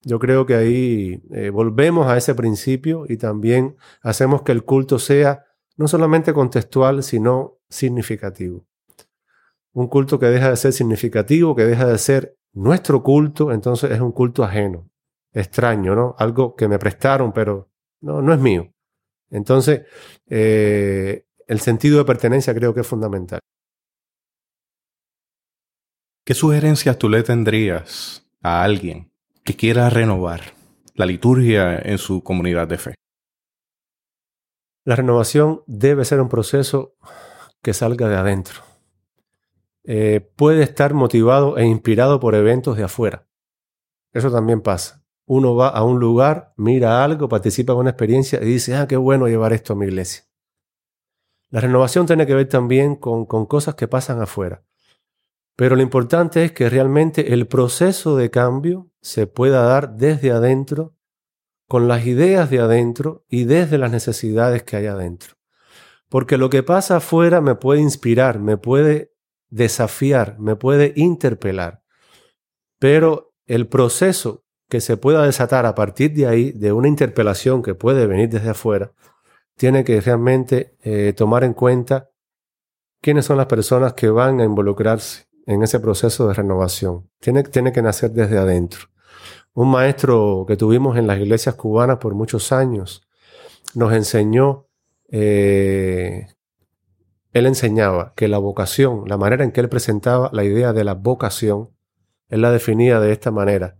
yo 0.02 0.18
creo 0.18 0.46
que 0.46 0.54
ahí 0.54 1.22
eh, 1.32 1.50
volvemos 1.50 2.06
a 2.06 2.16
ese 2.16 2.34
principio 2.34 3.04
y 3.08 3.16
también 3.16 3.76
hacemos 4.02 4.42
que 4.42 4.52
el 4.52 4.64
culto 4.64 4.98
sea 4.98 5.44
no 5.76 5.88
solamente 5.88 6.32
contextual, 6.32 7.02
sino 7.02 7.58
significativo. 7.68 8.66
Un 9.72 9.88
culto 9.88 10.18
que 10.18 10.26
deja 10.26 10.50
de 10.50 10.56
ser 10.56 10.72
significativo, 10.72 11.54
que 11.54 11.64
deja 11.64 11.86
de 11.86 11.98
ser 11.98 12.36
nuestro 12.52 13.02
culto, 13.02 13.52
entonces 13.52 13.90
es 13.90 14.00
un 14.00 14.12
culto 14.12 14.42
ajeno, 14.42 14.90
extraño, 15.32 15.94
¿no? 15.94 16.14
Algo 16.18 16.54
que 16.54 16.68
me 16.68 16.78
prestaron, 16.78 17.32
pero 17.32 17.70
no, 18.00 18.22
no 18.22 18.32
es 18.32 18.40
mío. 18.40 18.72
Entonces, 19.30 19.82
eh, 20.28 21.24
el 21.46 21.60
sentido 21.60 21.98
de 21.98 22.04
pertenencia 22.04 22.54
creo 22.54 22.74
que 22.74 22.80
es 22.80 22.86
fundamental. 22.86 23.40
¿Qué 26.30 26.34
sugerencias 26.34 26.96
tú 26.96 27.08
le 27.08 27.24
tendrías 27.24 28.24
a 28.40 28.62
alguien 28.62 29.10
que 29.42 29.56
quiera 29.56 29.90
renovar 29.90 30.54
la 30.94 31.04
liturgia 31.04 31.76
en 31.76 31.98
su 31.98 32.22
comunidad 32.22 32.68
de 32.68 32.78
fe? 32.78 32.94
La 34.84 34.94
renovación 34.94 35.64
debe 35.66 36.04
ser 36.04 36.20
un 36.20 36.28
proceso 36.28 36.94
que 37.62 37.74
salga 37.74 38.08
de 38.08 38.14
adentro. 38.14 38.60
Eh, 39.82 40.20
puede 40.36 40.62
estar 40.62 40.94
motivado 40.94 41.58
e 41.58 41.66
inspirado 41.66 42.20
por 42.20 42.36
eventos 42.36 42.76
de 42.76 42.84
afuera. 42.84 43.26
Eso 44.12 44.30
también 44.30 44.60
pasa. 44.60 45.04
Uno 45.26 45.56
va 45.56 45.70
a 45.70 45.82
un 45.82 45.98
lugar, 45.98 46.54
mira 46.56 47.02
algo, 47.02 47.28
participa 47.28 47.72
en 47.72 47.80
una 47.80 47.90
experiencia 47.90 48.40
y 48.40 48.44
dice, 48.44 48.76
ah, 48.76 48.86
qué 48.86 48.96
bueno 48.96 49.26
llevar 49.26 49.52
esto 49.52 49.72
a 49.72 49.76
mi 49.76 49.86
iglesia. 49.86 50.26
La 51.48 51.58
renovación 51.58 52.06
tiene 52.06 52.24
que 52.24 52.36
ver 52.36 52.48
también 52.48 52.94
con, 52.94 53.26
con 53.26 53.46
cosas 53.46 53.74
que 53.74 53.88
pasan 53.88 54.22
afuera. 54.22 54.62
Pero 55.60 55.76
lo 55.76 55.82
importante 55.82 56.42
es 56.42 56.52
que 56.52 56.70
realmente 56.70 57.34
el 57.34 57.46
proceso 57.46 58.16
de 58.16 58.30
cambio 58.30 58.90
se 59.02 59.26
pueda 59.26 59.60
dar 59.60 59.94
desde 59.94 60.30
adentro, 60.30 60.96
con 61.68 61.86
las 61.86 62.06
ideas 62.06 62.48
de 62.48 62.60
adentro 62.60 63.26
y 63.28 63.44
desde 63.44 63.76
las 63.76 63.90
necesidades 63.90 64.62
que 64.62 64.76
hay 64.76 64.86
adentro. 64.86 65.34
Porque 66.08 66.38
lo 66.38 66.48
que 66.48 66.62
pasa 66.62 66.96
afuera 66.96 67.42
me 67.42 67.56
puede 67.56 67.82
inspirar, 67.82 68.38
me 68.38 68.56
puede 68.56 69.12
desafiar, 69.50 70.38
me 70.38 70.56
puede 70.56 70.94
interpelar. 70.96 71.82
Pero 72.78 73.34
el 73.44 73.68
proceso 73.68 74.46
que 74.70 74.80
se 74.80 74.96
pueda 74.96 75.26
desatar 75.26 75.66
a 75.66 75.74
partir 75.74 76.14
de 76.14 76.26
ahí, 76.26 76.52
de 76.52 76.72
una 76.72 76.88
interpelación 76.88 77.62
que 77.62 77.74
puede 77.74 78.06
venir 78.06 78.30
desde 78.30 78.48
afuera, 78.48 78.94
tiene 79.58 79.84
que 79.84 80.00
realmente 80.00 80.78
eh, 80.82 81.12
tomar 81.14 81.44
en 81.44 81.52
cuenta 81.52 82.08
quiénes 83.02 83.26
son 83.26 83.36
las 83.36 83.44
personas 83.44 83.92
que 83.92 84.08
van 84.08 84.40
a 84.40 84.44
involucrarse 84.44 85.28
en 85.50 85.64
ese 85.64 85.80
proceso 85.80 86.28
de 86.28 86.34
renovación. 86.34 87.10
Tiene, 87.18 87.42
tiene 87.42 87.72
que 87.72 87.82
nacer 87.82 88.12
desde 88.12 88.38
adentro. 88.38 88.82
Un 89.52 89.70
maestro 89.70 90.44
que 90.46 90.56
tuvimos 90.56 90.96
en 90.96 91.08
las 91.08 91.18
iglesias 91.18 91.56
cubanas 91.56 91.98
por 91.98 92.14
muchos 92.14 92.52
años 92.52 93.02
nos 93.74 93.92
enseñó, 93.92 94.68
eh, 95.08 96.28
él 97.32 97.46
enseñaba 97.46 98.12
que 98.14 98.28
la 98.28 98.38
vocación, 98.38 99.04
la 99.06 99.16
manera 99.16 99.42
en 99.42 99.50
que 99.50 99.60
él 99.60 99.68
presentaba 99.68 100.30
la 100.32 100.44
idea 100.44 100.72
de 100.72 100.84
la 100.84 100.94
vocación, 100.94 101.70
él 102.28 102.42
la 102.42 102.52
definía 102.52 103.00
de 103.00 103.10
esta 103.10 103.32
manera. 103.32 103.76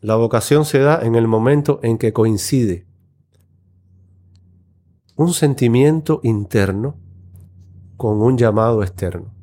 La 0.00 0.16
vocación 0.16 0.66
se 0.66 0.80
da 0.80 1.00
en 1.02 1.14
el 1.14 1.26
momento 1.26 1.80
en 1.82 1.96
que 1.96 2.12
coincide 2.12 2.86
un 5.16 5.32
sentimiento 5.32 6.20
interno 6.22 6.98
con 7.96 8.20
un 8.20 8.36
llamado 8.36 8.82
externo. 8.82 9.33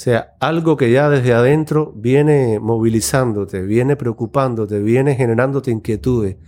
Sea, 0.00 0.34
algo 0.40 0.78
que 0.78 0.90
ya 0.90 1.10
desde 1.10 1.34
adentro 1.34 1.92
viene 1.94 2.58
movilizándote, 2.58 3.60
viene 3.60 3.96
preocupándote, 3.96 4.80
viene 4.80 5.14
generándote 5.14 5.70
inquietudes. 5.70 6.38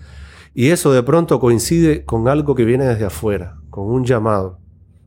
Y 0.54 0.70
eso 0.70 0.90
de 0.90 1.02
pronto 1.02 1.38
coincide 1.38 2.06
con 2.06 2.28
algo 2.28 2.54
que 2.54 2.64
viene 2.64 2.86
desde 2.86 3.04
afuera, 3.04 3.58
con 3.68 3.90
un 3.90 4.06
llamado, 4.06 4.58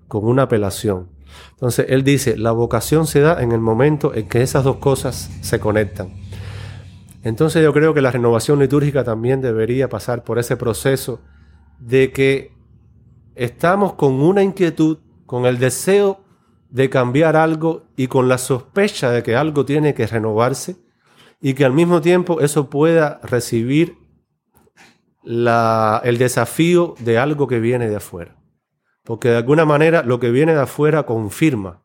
con 0.08 0.26
una 0.26 0.44
apelación. 0.44 1.10
Entonces, 1.54 1.88
él 1.90 2.04
dice, 2.04 2.38
la 2.38 2.52
vocación 2.52 3.08
se 3.08 3.22
da 3.22 3.42
en 3.42 3.52
el 3.52 3.62
momento 3.62 4.14
en 4.14 4.30
que 4.30 4.44
esas 4.44 4.64
dos 4.64 4.76
cosas 4.76 5.32
se 5.42 5.60
conectan. 5.60 6.14
Entonces 7.24 7.64
yo 7.64 7.74
creo 7.74 7.96
que 7.96 8.02
la 8.02 8.12
renovación 8.12 8.60
litúrgica 8.60 9.04
también 9.04 9.42
debería 9.42 9.90
pasar 9.90 10.24
por 10.24 10.38
ese 10.38 10.56
proceso 10.56 11.20
de 11.80 12.12
que 12.12 12.52
estamos 13.34 13.94
con 13.94 14.22
una 14.22 14.44
inquietud, 14.44 15.00
con 15.26 15.48
el 15.48 15.58
deseo 15.58 16.25
de 16.76 16.90
cambiar 16.90 17.38
algo 17.38 17.84
y 17.96 18.08
con 18.08 18.28
la 18.28 18.38
sospecha 18.38 19.10
de 19.10 19.24
que 19.24 19.38
algo 19.38 19.64
tiene 19.64 19.94
que 19.94 20.06
renovarse 20.08 20.76
y 21.40 21.54
que 21.54 21.64
al 21.64 21.72
mismo 21.72 22.02
tiempo 22.02 22.42
eso 22.42 22.70
pueda 22.70 23.22
recibir 23.24 23.98
el 25.24 26.18
desafío 26.18 26.96
de 27.00 27.18
algo 27.18 27.48
que 27.48 27.62
viene 27.62 27.88
de 27.88 27.96
afuera. 27.96 28.36
porque 29.06 29.30
de 29.30 29.38
alguna 29.38 29.64
manera 29.64 30.04
lo 30.04 30.20
que 30.20 30.32
viene 30.32 30.54
de 30.54 30.64
afuera 30.64 31.04
confirma 31.04 31.82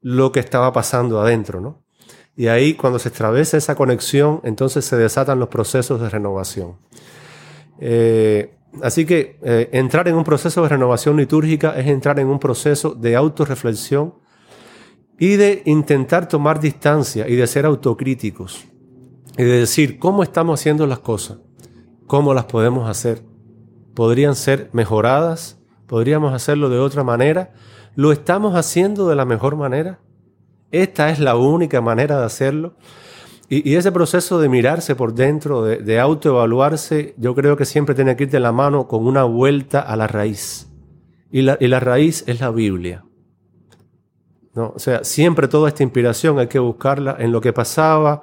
lo 0.00 0.32
que 0.32 0.40
estaba 0.40 0.72
pasando 0.72 1.20
adentro, 1.20 1.60
¿no? 1.60 1.84
Y 2.36 2.46
ahí 2.46 2.74
cuando 2.74 2.98
se 2.98 3.08
establece 3.08 3.58
esa 3.58 3.74
conexión, 3.74 4.40
entonces 4.44 4.84
se 4.84 4.96
desatan 4.96 5.40
los 5.40 5.48
procesos 5.48 6.00
de 6.00 6.08
renovación. 6.08 6.78
Eh, 7.80 8.57
así 8.82 9.04
que 9.04 9.38
eh, 9.42 9.68
entrar 9.72 10.08
en 10.08 10.14
un 10.14 10.24
proceso 10.24 10.62
de 10.62 10.68
renovación 10.68 11.16
litúrgica 11.16 11.78
es 11.78 11.86
entrar 11.86 12.18
en 12.20 12.28
un 12.28 12.38
proceso 12.38 12.94
de 12.94 13.16
autorreflexión 13.16 14.14
y 15.18 15.36
de 15.36 15.62
intentar 15.66 16.28
tomar 16.28 16.60
distancia 16.60 17.28
y 17.28 17.34
de 17.34 17.46
ser 17.46 17.66
autocríticos 17.66 18.66
y 19.36 19.44
de 19.44 19.60
decir 19.60 19.98
cómo 19.98 20.22
estamos 20.22 20.60
haciendo 20.60 20.86
las 20.86 21.00
cosas, 21.00 21.38
cómo 22.06 22.34
las 22.34 22.44
podemos 22.44 22.88
hacer. 22.88 23.22
Podrían 23.94 24.36
ser 24.36 24.70
mejoradas, 24.72 25.58
podríamos 25.86 26.32
hacerlo 26.32 26.68
de 26.68 26.78
otra 26.78 27.02
manera. 27.02 27.52
¿Lo 27.96 28.12
estamos 28.12 28.54
haciendo 28.54 29.08
de 29.08 29.16
la 29.16 29.24
mejor 29.24 29.56
manera? 29.56 30.00
Esta 30.70 31.10
es 31.10 31.18
la 31.18 31.36
única 31.36 31.80
manera 31.80 32.18
de 32.18 32.26
hacerlo. 32.26 32.74
Y, 33.50 33.76
ese 33.76 33.92
proceso 33.92 34.38
de 34.40 34.48
mirarse 34.48 34.94
por 34.94 35.14
dentro, 35.14 35.62
de, 35.62 36.00
autoevaluarse, 36.00 37.14
yo 37.16 37.34
creo 37.34 37.56
que 37.56 37.64
siempre 37.64 37.94
tiene 37.94 38.14
que 38.14 38.24
ir 38.24 38.30
de 38.30 38.40
la 38.40 38.52
mano 38.52 38.86
con 38.86 39.06
una 39.06 39.24
vuelta 39.24 39.80
a 39.80 39.96
la 39.96 40.06
raíz. 40.06 40.70
Y 41.30 41.42
la, 41.42 41.56
y 41.58 41.66
la 41.68 41.80
raíz 41.80 42.24
es 42.26 42.40
la 42.40 42.50
Biblia. 42.50 43.04
¿no? 44.54 44.72
O 44.76 44.78
sea, 44.78 45.02
siempre 45.02 45.48
toda 45.48 45.68
esta 45.68 45.82
inspiración 45.82 46.38
hay 46.38 46.48
que 46.48 46.58
buscarla 46.58 47.16
en 47.18 47.32
lo 47.32 47.40
que 47.40 47.54
pasaba 47.54 48.22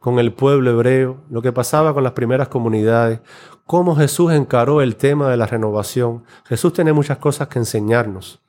con 0.00 0.18
el 0.18 0.32
pueblo 0.32 0.72
hebreo, 0.72 1.22
lo 1.30 1.40
que 1.40 1.52
pasaba 1.52 1.94
con 1.94 2.02
las 2.02 2.12
primeras 2.12 2.48
comunidades, 2.48 3.20
cómo 3.64 3.94
Jesús 3.94 4.32
encaró 4.32 4.82
el 4.82 4.96
tema 4.96 5.30
de 5.30 5.36
la 5.36 5.46
renovación. 5.46 6.24
Jesús 6.46 6.72
tiene 6.72 6.92
muchas 6.92 7.18
cosas 7.18 7.48
que 7.48 7.60
enseñarnos 7.60 8.43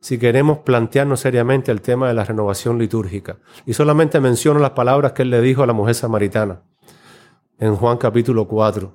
si 0.00 0.18
queremos 0.18 0.58
plantearnos 0.58 1.20
seriamente 1.20 1.72
el 1.72 1.80
tema 1.80 2.08
de 2.08 2.14
la 2.14 2.24
renovación 2.24 2.78
litúrgica. 2.78 3.38
Y 3.66 3.74
solamente 3.74 4.20
menciono 4.20 4.60
las 4.60 4.70
palabras 4.70 5.12
que 5.12 5.22
él 5.22 5.30
le 5.30 5.40
dijo 5.40 5.62
a 5.62 5.66
la 5.66 5.72
mujer 5.72 5.94
samaritana 5.94 6.62
en 7.58 7.74
Juan 7.74 7.98
capítulo 7.98 8.46
4. 8.46 8.94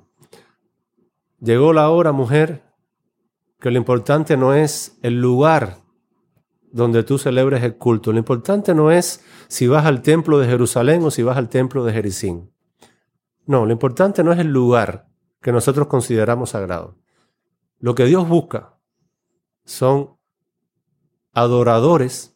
Llegó 1.40 1.72
la 1.72 1.90
hora, 1.90 2.12
mujer, 2.12 2.62
que 3.60 3.70
lo 3.70 3.78
importante 3.78 4.36
no 4.36 4.54
es 4.54 4.98
el 5.02 5.20
lugar 5.20 5.78
donde 6.72 7.02
tú 7.02 7.18
celebres 7.18 7.62
el 7.62 7.76
culto. 7.76 8.12
Lo 8.12 8.18
importante 8.18 8.74
no 8.74 8.90
es 8.90 9.22
si 9.48 9.66
vas 9.66 9.84
al 9.84 10.02
templo 10.02 10.38
de 10.38 10.46
Jerusalén 10.46 11.04
o 11.04 11.10
si 11.10 11.22
vas 11.22 11.36
al 11.36 11.48
templo 11.48 11.84
de 11.84 11.92
Jericín. 11.92 12.50
No, 13.46 13.66
lo 13.66 13.72
importante 13.72 14.24
no 14.24 14.32
es 14.32 14.38
el 14.38 14.48
lugar 14.48 15.08
que 15.40 15.52
nosotros 15.52 15.86
consideramos 15.86 16.50
sagrado. 16.50 16.96
Lo 17.78 17.94
que 17.94 18.06
Dios 18.06 18.26
busca 18.26 18.78
son 19.64 20.16
adoradores 21.34 22.34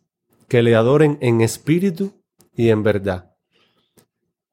que 0.49 0.63
le 0.63 0.75
adoren 0.75 1.19
en 1.21 1.41
espíritu 1.41 2.13
y 2.55 2.71
en 2.71 2.83
verdad. 2.83 3.35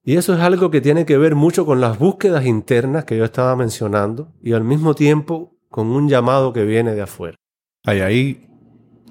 Y 0.03 0.17
eso 0.17 0.36
es 0.36 0.39
algo 0.39 0.69
que 0.69 0.81
tiene 0.81 1.05
que 1.05 1.17
ver 1.17 1.34
mucho 1.34 1.65
con 1.65 1.81
las 1.81 1.97
búsquedas 1.97 2.45
internas 2.45 3.05
que 3.05 3.17
yo 3.17 3.25
estaba 3.25 3.55
mencionando 3.55 4.31
y 4.41 4.53
al 4.53 4.63
mismo 4.63 4.93
tiempo 4.93 5.58
con 5.69 5.88
un 5.88 6.08
llamado 6.08 6.53
que 6.53 6.63
viene 6.63 6.93
de 6.93 7.01
afuera. 7.01 7.38
Hay 7.84 8.01
ahí 8.01 8.47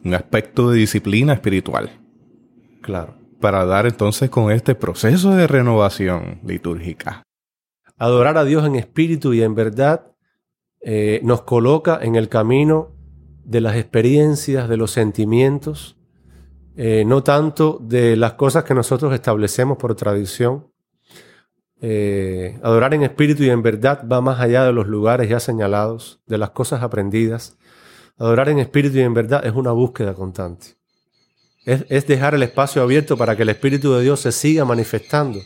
un 0.05 0.15
aspecto 0.15 0.71
de 0.71 0.79
disciplina 0.79 1.33
espiritual. 1.33 1.91
Claro. 2.81 3.17
Para 3.41 3.65
dar 3.65 3.87
entonces 3.87 4.31
con 4.31 4.53
este 4.53 4.75
proceso 4.75 5.35
de 5.35 5.47
renovación 5.47 6.41
litúrgica. 6.47 7.25
Adorar 7.97 8.39
a 8.39 8.45
Dios 8.45 8.65
en 8.65 8.77
espíritu 8.77 9.35
y 9.35 9.43
en 9.43 9.55
verdad 9.55 10.13
eh, 10.81 11.21
nos 11.25 11.43
coloca 11.43 11.99
en 12.01 12.15
el 12.15 12.29
camino 12.29 12.93
de 13.45 13.61
las 13.61 13.77
experiencias, 13.77 14.69
de 14.69 14.77
los 14.77 14.91
sentimientos, 14.91 15.97
eh, 16.77 17.05
no 17.07 17.23
tanto 17.23 17.79
de 17.81 18.17
las 18.17 18.33
cosas 18.33 18.65
que 18.65 18.75
nosotros 18.75 19.13
establecemos 19.15 19.79
por 19.79 19.95
tradición. 19.95 20.67
Eh, 21.81 22.59
adorar 22.63 22.95
en 22.95 23.03
espíritu 23.03 23.43
y 23.43 23.51
en 23.51 23.63
verdad 23.63 24.05
va 24.11 24.21
más 24.21 24.41
allá 24.41 24.65
de 24.65 24.73
los 24.73 24.87
lugares 24.87 25.29
ya 25.29 25.39
señalados, 25.39 26.21
de 26.27 26.39
las 26.39 26.51
cosas 26.51 26.83
aprendidas. 26.83 27.57
Adorar 28.17 28.49
en 28.49 28.59
espíritu 28.59 28.97
y 28.97 29.03
en 29.03 29.15
verdad 29.15 29.45
es 29.45 29.53
una 29.55 29.73
búsqueda 29.73 30.15
constante. 30.15 30.77
Es, 31.65 31.85
es 31.89 32.07
dejar 32.07 32.35
el 32.35 32.43
espacio 32.43 32.83
abierto 32.83 33.17
para 33.17 33.37
que 33.37 33.43
el 33.43 33.49
Espíritu 33.49 33.95
de 33.95 34.03
Dios 34.03 34.21
se 34.21 34.33
siga 34.33 34.65
manifestando 34.65 35.41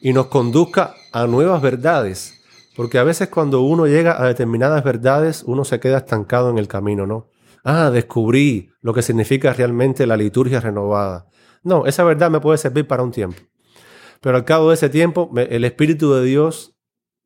y 0.00 0.12
nos 0.12 0.26
conduzca 0.26 0.94
a 1.12 1.26
nuevas 1.26 1.62
verdades. 1.62 2.42
Porque 2.74 2.98
a 2.98 3.04
veces 3.04 3.28
cuando 3.28 3.60
uno 3.62 3.86
llega 3.86 4.20
a 4.20 4.26
determinadas 4.26 4.82
verdades, 4.82 5.44
uno 5.46 5.64
se 5.64 5.78
queda 5.78 5.98
estancado 5.98 6.50
en 6.50 6.58
el 6.58 6.68
camino, 6.68 7.06
¿no? 7.06 7.31
Ah, 7.64 7.90
descubrí 7.90 8.70
lo 8.80 8.92
que 8.92 9.02
significa 9.02 9.52
realmente 9.52 10.06
la 10.06 10.16
liturgia 10.16 10.60
renovada. 10.60 11.26
No, 11.62 11.86
esa 11.86 12.04
verdad 12.04 12.30
me 12.30 12.40
puede 12.40 12.58
servir 12.58 12.86
para 12.86 13.02
un 13.02 13.12
tiempo. 13.12 13.40
Pero 14.20 14.36
al 14.36 14.44
cabo 14.44 14.68
de 14.68 14.74
ese 14.74 14.88
tiempo, 14.88 15.30
el 15.36 15.64
Espíritu 15.64 16.12
de 16.14 16.24
Dios 16.24 16.76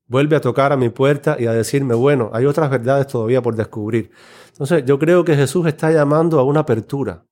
vuelve 0.06 0.36
a 0.36 0.40
tocar 0.40 0.72
a 0.72 0.76
mi 0.76 0.88
puerta 0.88 1.36
y 1.38 1.46
a 1.46 1.52
decirme, 1.52 1.94
bueno, 1.94 2.30
hay 2.32 2.46
otras 2.46 2.70
verdades 2.70 3.06
todavía 3.06 3.42
por 3.42 3.56
descubrir. 3.56 4.10
Entonces, 4.48 4.84
yo 4.86 4.98
creo 4.98 5.24
que 5.24 5.36
Jesús 5.36 5.66
está 5.66 5.90
llamando 5.90 6.38
a 6.38 6.44
una 6.44 6.60
apertura, 6.60 7.26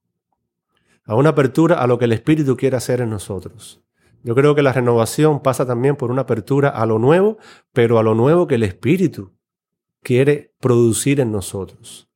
a 1.06 1.14
una 1.14 1.30
apertura 1.30 1.76
a 1.76 1.86
lo 1.86 1.98
que 1.98 2.04
el 2.06 2.12
Espíritu 2.12 2.56
quiere 2.56 2.76
hacer 2.76 3.00
en 3.00 3.10
nosotros. 3.10 3.82
Yo 4.22 4.34
creo 4.34 4.54
que 4.54 4.62
la 4.62 4.72
renovación 4.72 5.40
pasa 5.40 5.66
también 5.66 5.96
por 5.96 6.10
una 6.10 6.22
apertura 6.22 6.70
a 6.70 6.86
lo 6.86 6.98
nuevo, 6.98 7.36
pero 7.72 7.98
a 7.98 8.02
lo 8.02 8.14
nuevo 8.14 8.46
que 8.46 8.54
el 8.54 8.62
Espíritu 8.62 9.32
quiere 10.02 10.54
producir 10.60 11.20
en 11.20 11.30
nosotros. 11.30 12.08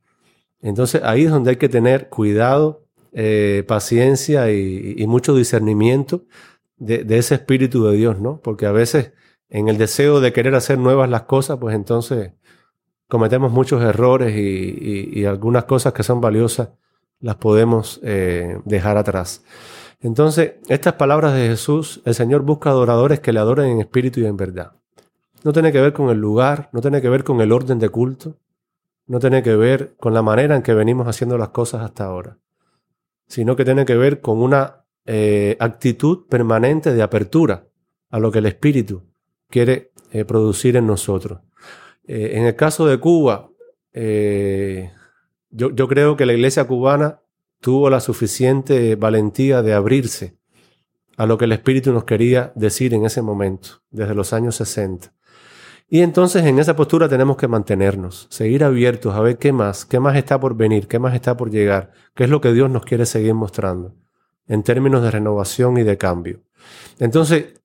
Entonces 0.60 1.02
ahí 1.04 1.24
es 1.24 1.30
donde 1.30 1.50
hay 1.50 1.56
que 1.56 1.68
tener 1.68 2.08
cuidado, 2.08 2.84
eh, 3.12 3.64
paciencia 3.66 4.50
y, 4.52 5.04
mucho 5.06 5.34
discernimiento 5.34 6.24
de, 6.76 7.04
ese 7.18 7.36
espíritu 7.36 7.84
de 7.86 7.96
Dios, 7.96 8.20
¿no? 8.20 8.40
Porque 8.42 8.66
a 8.66 8.72
veces 8.72 9.12
en 9.48 9.68
el 9.68 9.78
deseo 9.78 10.20
de 10.20 10.32
querer 10.32 10.54
hacer 10.54 10.78
nuevas 10.78 11.08
las 11.08 11.22
cosas, 11.22 11.58
pues 11.58 11.74
entonces 11.74 12.32
cometemos 13.08 13.50
muchos 13.50 13.82
errores 13.82 14.34
y, 14.36 15.24
algunas 15.24 15.64
cosas 15.64 15.92
que 15.92 16.02
son 16.02 16.20
valiosas 16.20 16.70
las 17.20 17.36
podemos 17.36 18.00
eh, 18.04 18.58
dejar 18.64 18.96
atrás. 18.98 19.42
Entonces, 20.00 20.54
estas 20.68 20.94
palabras 20.94 21.34
de 21.34 21.48
Jesús, 21.48 22.00
el 22.04 22.14
Señor 22.14 22.42
busca 22.42 22.70
adoradores 22.70 23.18
que 23.20 23.32
le 23.32 23.40
adoren 23.40 23.70
en 23.70 23.80
espíritu 23.80 24.20
y 24.20 24.26
en 24.26 24.36
verdad. 24.36 24.72
No 25.42 25.52
tiene 25.52 25.72
que 25.72 25.80
ver 25.80 25.92
con 25.92 26.10
el 26.10 26.18
lugar, 26.18 26.68
no 26.72 26.80
tiene 26.80 27.00
que 27.00 27.08
ver 27.08 27.24
con 27.24 27.40
el 27.40 27.50
orden 27.52 27.78
de 27.78 27.88
culto, 27.88 28.36
no 29.08 29.18
tiene 29.18 29.42
que 29.42 29.56
ver 29.56 29.96
con 29.96 30.14
la 30.14 30.22
manera 30.22 30.54
en 30.54 30.62
que 30.62 30.74
venimos 30.74 31.08
haciendo 31.08 31.36
las 31.38 31.48
cosas 31.48 31.82
hasta 31.82 32.04
ahora, 32.04 32.38
sino 33.26 33.56
que 33.56 33.64
tiene 33.64 33.84
que 33.84 33.96
ver 33.96 34.20
con 34.20 34.38
una 34.38 34.84
eh, 35.06 35.56
actitud 35.58 36.26
permanente 36.28 36.92
de 36.92 37.02
apertura 37.02 37.66
a 38.10 38.18
lo 38.20 38.30
que 38.30 38.38
el 38.38 38.46
Espíritu 38.46 39.04
quiere 39.48 39.92
eh, 40.12 40.24
producir 40.26 40.76
en 40.76 40.86
nosotros. 40.86 41.40
Eh, 42.06 42.32
en 42.34 42.44
el 42.44 42.54
caso 42.54 42.86
de 42.86 42.98
Cuba, 42.98 43.50
yo, 45.50 45.70
yo 45.70 45.88
creo 45.88 46.16
que 46.16 46.26
la 46.26 46.34
iglesia 46.34 46.64
cubana 46.68 47.20
tuvo 47.60 47.90
la 47.90 48.00
suficiente 48.00 48.94
valentía 48.94 49.62
de 49.62 49.72
abrirse 49.72 50.36
a 51.16 51.26
lo 51.26 51.36
que 51.36 51.46
el 51.46 51.52
Espíritu 51.52 51.92
nos 51.92 52.04
quería 52.04 52.52
decir 52.54 52.94
en 52.94 53.04
ese 53.04 53.22
momento, 53.22 53.82
desde 53.90 54.14
los 54.14 54.32
años 54.32 54.54
60. 54.56 55.12
Y 55.90 56.02
entonces 56.02 56.44
en 56.44 56.58
esa 56.58 56.76
postura 56.76 57.08
tenemos 57.08 57.38
que 57.38 57.48
mantenernos, 57.48 58.26
seguir 58.30 58.62
abiertos 58.62 59.14
a 59.14 59.20
ver 59.20 59.38
qué 59.38 59.52
más, 59.52 59.86
qué 59.86 59.98
más 59.98 60.16
está 60.16 60.38
por 60.38 60.54
venir, 60.54 60.86
qué 60.86 60.98
más 60.98 61.14
está 61.14 61.36
por 61.36 61.50
llegar, 61.50 61.92
qué 62.14 62.24
es 62.24 62.30
lo 62.30 62.42
que 62.42 62.52
Dios 62.52 62.70
nos 62.70 62.84
quiere 62.84 63.06
seguir 63.06 63.32
mostrando 63.32 63.94
en 64.46 64.62
términos 64.62 65.02
de 65.02 65.10
renovación 65.10 65.78
y 65.78 65.82
de 65.82 65.96
cambio. 65.96 66.40
Entonces, 66.98 67.60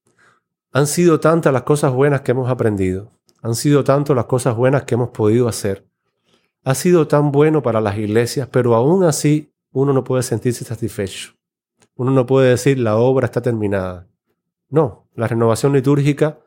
han 0.72 0.88
sido 0.88 1.20
tantas 1.20 1.52
las 1.52 1.64
cosas 1.64 1.94
buenas 1.94 2.22
que 2.22 2.32
hemos 2.32 2.50
aprendido, 2.50 3.12
han 3.42 3.56
sido 3.56 3.84
tantas 3.84 4.16
las 4.16 4.26
cosas 4.26 4.56
buenas 4.56 4.84
que 4.84 4.96
hemos 4.96 5.10
podido 5.10 5.50
hacer. 5.50 5.86
Ha 6.64 6.76
sido 6.76 7.08
tan 7.08 7.32
bueno 7.32 7.62
para 7.62 7.82
las 7.82 7.98
iglesias, 7.98 8.48
pero 8.50 8.74
aún 8.74 9.04
así 9.04 9.54
uno 9.72 9.92
no 9.92 10.06
puede 10.06 10.24
sentirse 10.24 10.64
satisfecho. 10.64 11.34
Uno 11.96 12.12
no 12.12 12.26
puede 12.26 12.52
decir 12.52 12.80
la 12.80 12.96
obra 12.96 13.26
está 13.26 13.42
terminada. 13.42 14.08
No, 14.70 15.10
la 15.14 15.28
renovación 15.28 15.74
litúrgica 15.74 16.40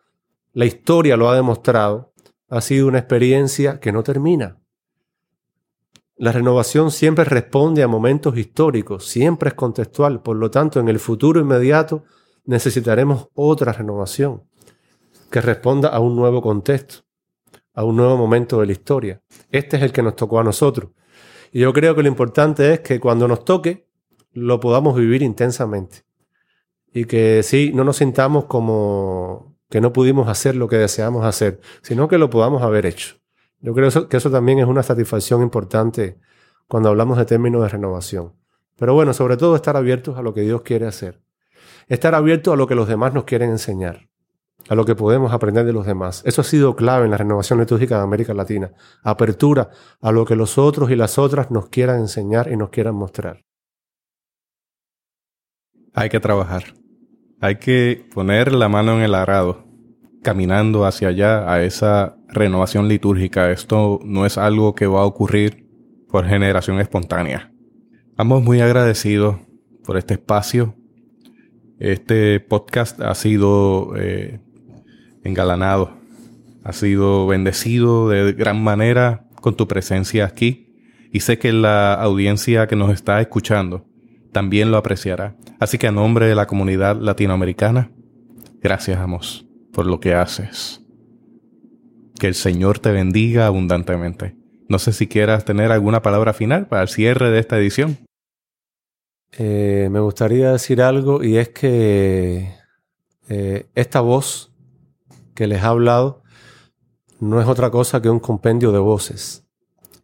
la 0.56 0.64
historia 0.64 1.18
lo 1.18 1.28
ha 1.28 1.36
demostrado, 1.36 2.14
ha 2.48 2.62
sido 2.62 2.88
una 2.88 3.00
experiencia 3.00 3.78
que 3.78 3.92
no 3.92 4.02
termina. 4.02 4.58
La 6.16 6.32
renovación 6.32 6.90
siempre 6.90 7.26
responde 7.26 7.82
a 7.82 7.88
momentos 7.88 8.38
históricos, 8.38 9.04
siempre 9.04 9.50
es 9.50 9.54
contextual, 9.54 10.22
por 10.22 10.38
lo 10.38 10.50
tanto 10.50 10.80
en 10.80 10.88
el 10.88 10.98
futuro 10.98 11.42
inmediato 11.42 12.04
necesitaremos 12.46 13.28
otra 13.34 13.70
renovación 13.74 14.44
que 15.30 15.42
responda 15.42 15.90
a 15.90 16.00
un 16.00 16.16
nuevo 16.16 16.40
contexto, 16.40 17.04
a 17.74 17.84
un 17.84 17.96
nuevo 17.96 18.16
momento 18.16 18.58
de 18.58 18.64
la 18.64 18.72
historia. 18.72 19.22
Este 19.50 19.76
es 19.76 19.82
el 19.82 19.92
que 19.92 20.02
nos 20.02 20.16
tocó 20.16 20.40
a 20.40 20.44
nosotros. 20.44 20.92
Y 21.52 21.60
yo 21.60 21.74
creo 21.74 21.94
que 21.94 22.02
lo 22.02 22.08
importante 22.08 22.72
es 22.72 22.80
que 22.80 22.98
cuando 22.98 23.28
nos 23.28 23.44
toque, 23.44 23.90
lo 24.32 24.58
podamos 24.58 24.96
vivir 24.96 25.20
intensamente. 25.20 26.06
Y 26.94 27.04
que 27.04 27.42
sí, 27.42 27.72
no 27.74 27.84
nos 27.84 27.98
sintamos 27.98 28.46
como 28.46 29.55
que 29.68 29.80
no 29.80 29.92
pudimos 29.92 30.28
hacer 30.28 30.56
lo 30.56 30.68
que 30.68 30.76
deseamos 30.76 31.24
hacer, 31.24 31.60
sino 31.82 32.08
que 32.08 32.18
lo 32.18 32.30
podamos 32.30 32.62
haber 32.62 32.86
hecho 32.86 33.16
Yo 33.60 33.74
creo 33.74 34.08
que 34.08 34.16
eso 34.16 34.30
también 34.30 34.58
es 34.58 34.66
una 34.66 34.82
satisfacción 34.82 35.42
importante 35.42 36.18
cuando 36.68 36.88
hablamos 36.88 37.18
de 37.18 37.24
términos 37.24 37.62
de 37.62 37.68
renovación. 37.68 38.34
Pero 38.76 38.94
bueno, 38.94 39.12
sobre 39.12 39.36
todo 39.36 39.56
estar 39.56 39.76
abiertos 39.76 40.18
a 40.18 40.22
lo 40.22 40.34
que 40.34 40.42
Dios 40.42 40.62
quiere 40.62 40.86
hacer. 40.86 41.22
Estar 41.88 42.14
abiertos 42.14 42.52
a 42.52 42.56
lo 42.56 42.66
que 42.66 42.74
los 42.74 42.88
demás 42.88 43.14
nos 43.14 43.24
quieren 43.24 43.50
enseñar, 43.50 44.08
a 44.68 44.74
lo 44.74 44.84
que 44.84 44.94
podemos 44.94 45.32
aprender 45.32 45.64
de 45.64 45.72
los 45.72 45.86
demás. 45.86 46.22
Eso 46.26 46.42
ha 46.42 46.44
sido 46.44 46.76
clave 46.76 47.04
en 47.04 47.12
la 47.12 47.16
renovación 47.16 47.60
litúrgica 47.60 47.96
de 47.96 48.02
América 48.02 48.34
Latina. 48.34 48.72
Apertura 49.02 49.70
a 50.00 50.12
lo 50.12 50.24
que 50.24 50.36
los 50.36 50.58
otros 50.58 50.90
y 50.90 50.96
las 50.96 51.18
otras 51.18 51.50
nos 51.50 51.68
quieran 51.68 52.00
enseñar 52.00 52.50
y 52.52 52.56
nos 52.56 52.70
quieran 52.70 52.96
mostrar. 52.96 53.44
Hay 55.94 56.08
que 56.10 56.20
trabajar. 56.20 56.74
Hay 57.38 57.56
que 57.56 58.06
poner 58.14 58.52
la 58.52 58.70
mano 58.70 58.96
en 58.96 59.02
el 59.02 59.14
arado, 59.14 59.66
caminando 60.22 60.86
hacia 60.86 61.08
allá, 61.08 61.52
a 61.52 61.62
esa 61.62 62.16
renovación 62.28 62.88
litúrgica. 62.88 63.50
Esto 63.50 64.00
no 64.04 64.24
es 64.24 64.38
algo 64.38 64.74
que 64.74 64.86
va 64.86 65.02
a 65.02 65.04
ocurrir 65.04 65.66
por 66.08 66.26
generación 66.26 66.80
espontánea. 66.80 67.52
Estamos 68.08 68.42
muy 68.42 68.62
agradecidos 68.62 69.36
por 69.84 69.98
este 69.98 70.14
espacio. 70.14 70.74
Este 71.78 72.40
podcast 72.40 73.02
ha 73.02 73.14
sido 73.14 73.92
eh, 73.98 74.40
engalanado, 75.22 75.94
ha 76.64 76.72
sido 76.72 77.26
bendecido 77.26 78.08
de 78.08 78.32
gran 78.32 78.64
manera 78.64 79.28
con 79.42 79.56
tu 79.56 79.68
presencia 79.68 80.24
aquí 80.24 80.74
y 81.12 81.20
sé 81.20 81.38
que 81.38 81.52
la 81.52 81.92
audiencia 81.92 82.66
que 82.66 82.76
nos 82.76 82.94
está 82.94 83.20
escuchando 83.20 83.84
también 84.32 84.70
lo 84.70 84.76
apreciará. 84.76 85.36
Así 85.58 85.78
que 85.78 85.86
a 85.86 85.92
nombre 85.92 86.26
de 86.26 86.34
la 86.34 86.46
comunidad 86.46 87.00
latinoamericana, 87.00 87.90
gracias 88.60 88.98
Amos 88.98 89.46
por 89.72 89.86
lo 89.86 90.00
que 90.00 90.14
haces. 90.14 90.80
Que 92.18 92.28
el 92.28 92.34
Señor 92.34 92.78
te 92.78 92.92
bendiga 92.92 93.46
abundantemente. 93.46 94.34
No 94.68 94.78
sé 94.78 94.92
si 94.92 95.06
quieras 95.06 95.44
tener 95.44 95.70
alguna 95.70 96.00
palabra 96.00 96.32
final 96.32 96.66
para 96.66 96.82
el 96.82 96.88
cierre 96.88 97.30
de 97.30 97.38
esta 97.38 97.58
edición. 97.58 97.98
Eh, 99.38 99.88
me 99.90 100.00
gustaría 100.00 100.52
decir 100.52 100.80
algo 100.80 101.22
y 101.22 101.36
es 101.36 101.50
que 101.50 102.54
eh, 103.28 103.66
esta 103.74 104.00
voz 104.00 104.50
que 105.34 105.46
les 105.46 105.62
ha 105.62 105.68
hablado 105.68 106.22
no 107.20 107.40
es 107.40 107.46
otra 107.46 107.70
cosa 107.70 108.00
que 108.00 108.08
un 108.08 108.20
compendio 108.20 108.72
de 108.72 108.78
voces. 108.78 109.44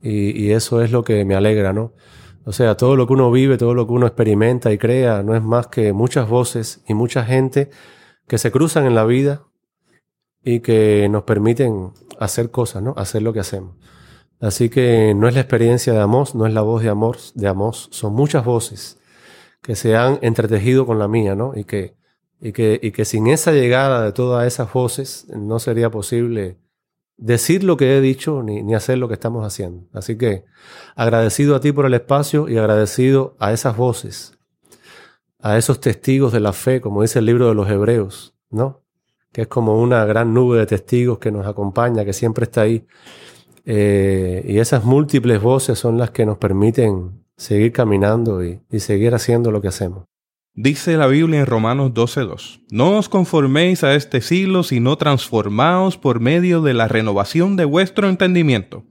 Y, 0.03 0.51
eso 0.51 0.83
es 0.83 0.91
lo 0.91 1.05
que 1.05 1.25
me 1.25 1.37
alegra, 1.37 1.73
¿no? 1.73 1.93
O 2.45 2.53
sea, 2.53 2.77
todo 2.77 2.97
lo 2.97 3.07
que 3.07 3.13
uno 3.13 3.31
vive, 3.31 3.57
todo 3.57 3.75
lo 3.75 3.87
que 3.87 3.93
uno 3.93 4.07
experimenta 4.07 4.73
y 4.73 4.79
crea, 4.79 5.23
no 5.23 5.37
es 5.37 5.43
más 5.43 5.69
que 5.69 5.93
muchas 5.93 6.29
voces 6.29 6.83
y 6.89 6.95
mucha 6.95 7.25
gente 7.25 7.71
que 8.27 8.39
se 8.39 8.51
cruzan 8.51 8.85
en 8.87 8.95
la 8.95 9.05
vida 9.05 9.45
y 10.45 10.61
que 10.61 11.09
nos 11.09 11.23
permiten 11.23 11.93
hacer 12.19 12.51
cosas, 12.51 12.83
¿no? 12.83 12.95
Hacer 12.97 13.23
lo 13.23 13.33
que 13.33 13.41
hacemos. 13.41 13.77
Así 14.41 14.71
que 14.71 15.15
no 15.15 15.29
es 15.29 15.35
la 15.35 15.41
experiencia 15.41 15.93
de 15.93 16.01
Amos, 16.01 16.35
no 16.35 16.47
es 16.47 16.53
la 16.53 16.63
voz 16.63 16.83
de 16.83 16.89
Amos, 16.89 17.33
de 17.37 17.47
Amos, 17.47 17.89
son 17.93 18.13
muchas 18.13 18.45
voces 18.45 18.99
que 19.63 19.77
se 19.77 19.95
han 19.95 20.19
entretejido 20.23 20.85
con 20.85 20.99
la 20.99 21.07
mía, 21.07 21.37
¿no? 21.37 21.53
Y 21.55 21.65
que, 21.65 21.95
y 22.41 22.53
que, 22.53 22.81
y 22.83 22.91
que 22.91 23.05
sin 23.05 23.29
esa 23.29 23.53
llegada 23.53 24.05
de 24.05 24.11
todas 24.11 24.45
esas 24.47 24.73
voces 24.73 25.29
no 25.29 25.61
sería 25.61 25.91
posible 25.91 26.59
decir 27.17 27.65
lo 27.65 27.77
que 27.77 27.97
he 27.97 28.01
dicho 28.01 28.43
ni, 28.43 28.63
ni 28.63 28.75
hacer 28.75 28.99
lo 28.99 29.09
que 29.09 29.15
estamos 29.15 29.47
haciendo. 29.47 29.87
Así 29.93 30.17
que 30.17 30.45
agradecido 30.95 31.55
a 31.57 31.61
ti 31.61 31.73
por 31.73 31.87
el 31.87 31.95
espacio 31.95 32.49
y 32.49 32.59
agradecido 32.59 33.37
a 33.39 33.53
esas 33.53 33.77
voces, 33.77 34.39
a 35.41 35.59
esos 35.59 35.81
testigos 35.81 36.33
de 36.33 36.41
la 36.41 36.53
fe, 36.53 36.81
como 36.81 37.03
dice 37.03 37.19
el 37.19 37.27
libro 37.27 37.49
de 37.49 37.55
los 37.55 37.69
Hebreos, 37.69 38.35
¿no? 38.51 38.83
Que 39.33 39.43
es 39.43 39.49
como 39.49 39.81
una 39.81 40.05
gran 40.05 40.35
nube 40.35 40.59
de 40.59 40.67
testigos 40.67 41.19
que 41.19 41.33
nos 41.33 41.47
acompaña, 41.47 42.05
que 42.05 42.13
siempre 42.13 42.45
está 42.45 42.63
ahí. 42.63 42.87
Eh, 43.65 44.45
y 44.47 44.59
esas 44.59 44.85
múltiples 44.85 45.41
voces 45.41 45.79
son 45.79 45.97
las 45.99 46.11
que 46.11 46.27
nos 46.27 46.39
permiten 46.39 47.23
seguir 47.37 47.73
caminando 47.73 48.45
y, 48.45 48.61
seguir 48.79 49.15
haciendo 49.15 49.51
lo 49.51 49.61
que 49.61 49.69
hacemos. 49.69 50.05
Dice 50.55 50.99
la 50.99 51.07
Biblia 51.07 51.41
en 51.41 51.47
Romanos 51.47 51.93
12.2, 51.95 52.61
No 52.71 52.99
os 52.99 53.09
conforméis 53.09 53.85
a 53.85 53.95
este 53.95 54.21
siglo, 54.21 54.63
sino 54.63 54.97
transformaos 54.97 55.97
por 55.97 56.21
medio 56.21 56.61
de 56.61 56.75
la 56.75 56.89
renovación 56.89 57.57
de 57.57 57.65
vuestro 57.65 58.11
entendimiento, 58.11 58.85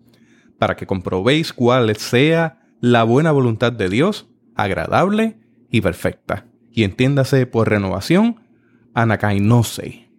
para 0.57 0.75
que 0.75 0.87
comprobéis 0.87 1.53
cuál 1.53 1.95
sea 1.97 2.63
la 2.79 3.03
buena 3.03 3.31
voluntad 3.31 3.71
de 3.71 3.89
Dios, 3.89 4.27
agradable 4.55 5.37
y 5.69 5.81
perfecta. 5.81 6.47
Y 6.71 6.83
entiéndase 6.83 7.45
por 7.45 7.69
renovación, 7.69 8.41
anakainose, 8.95 10.09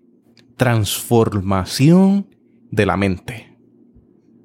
transformación 0.56 2.28
de 2.70 2.86
la 2.86 2.96
mente. 2.96 3.51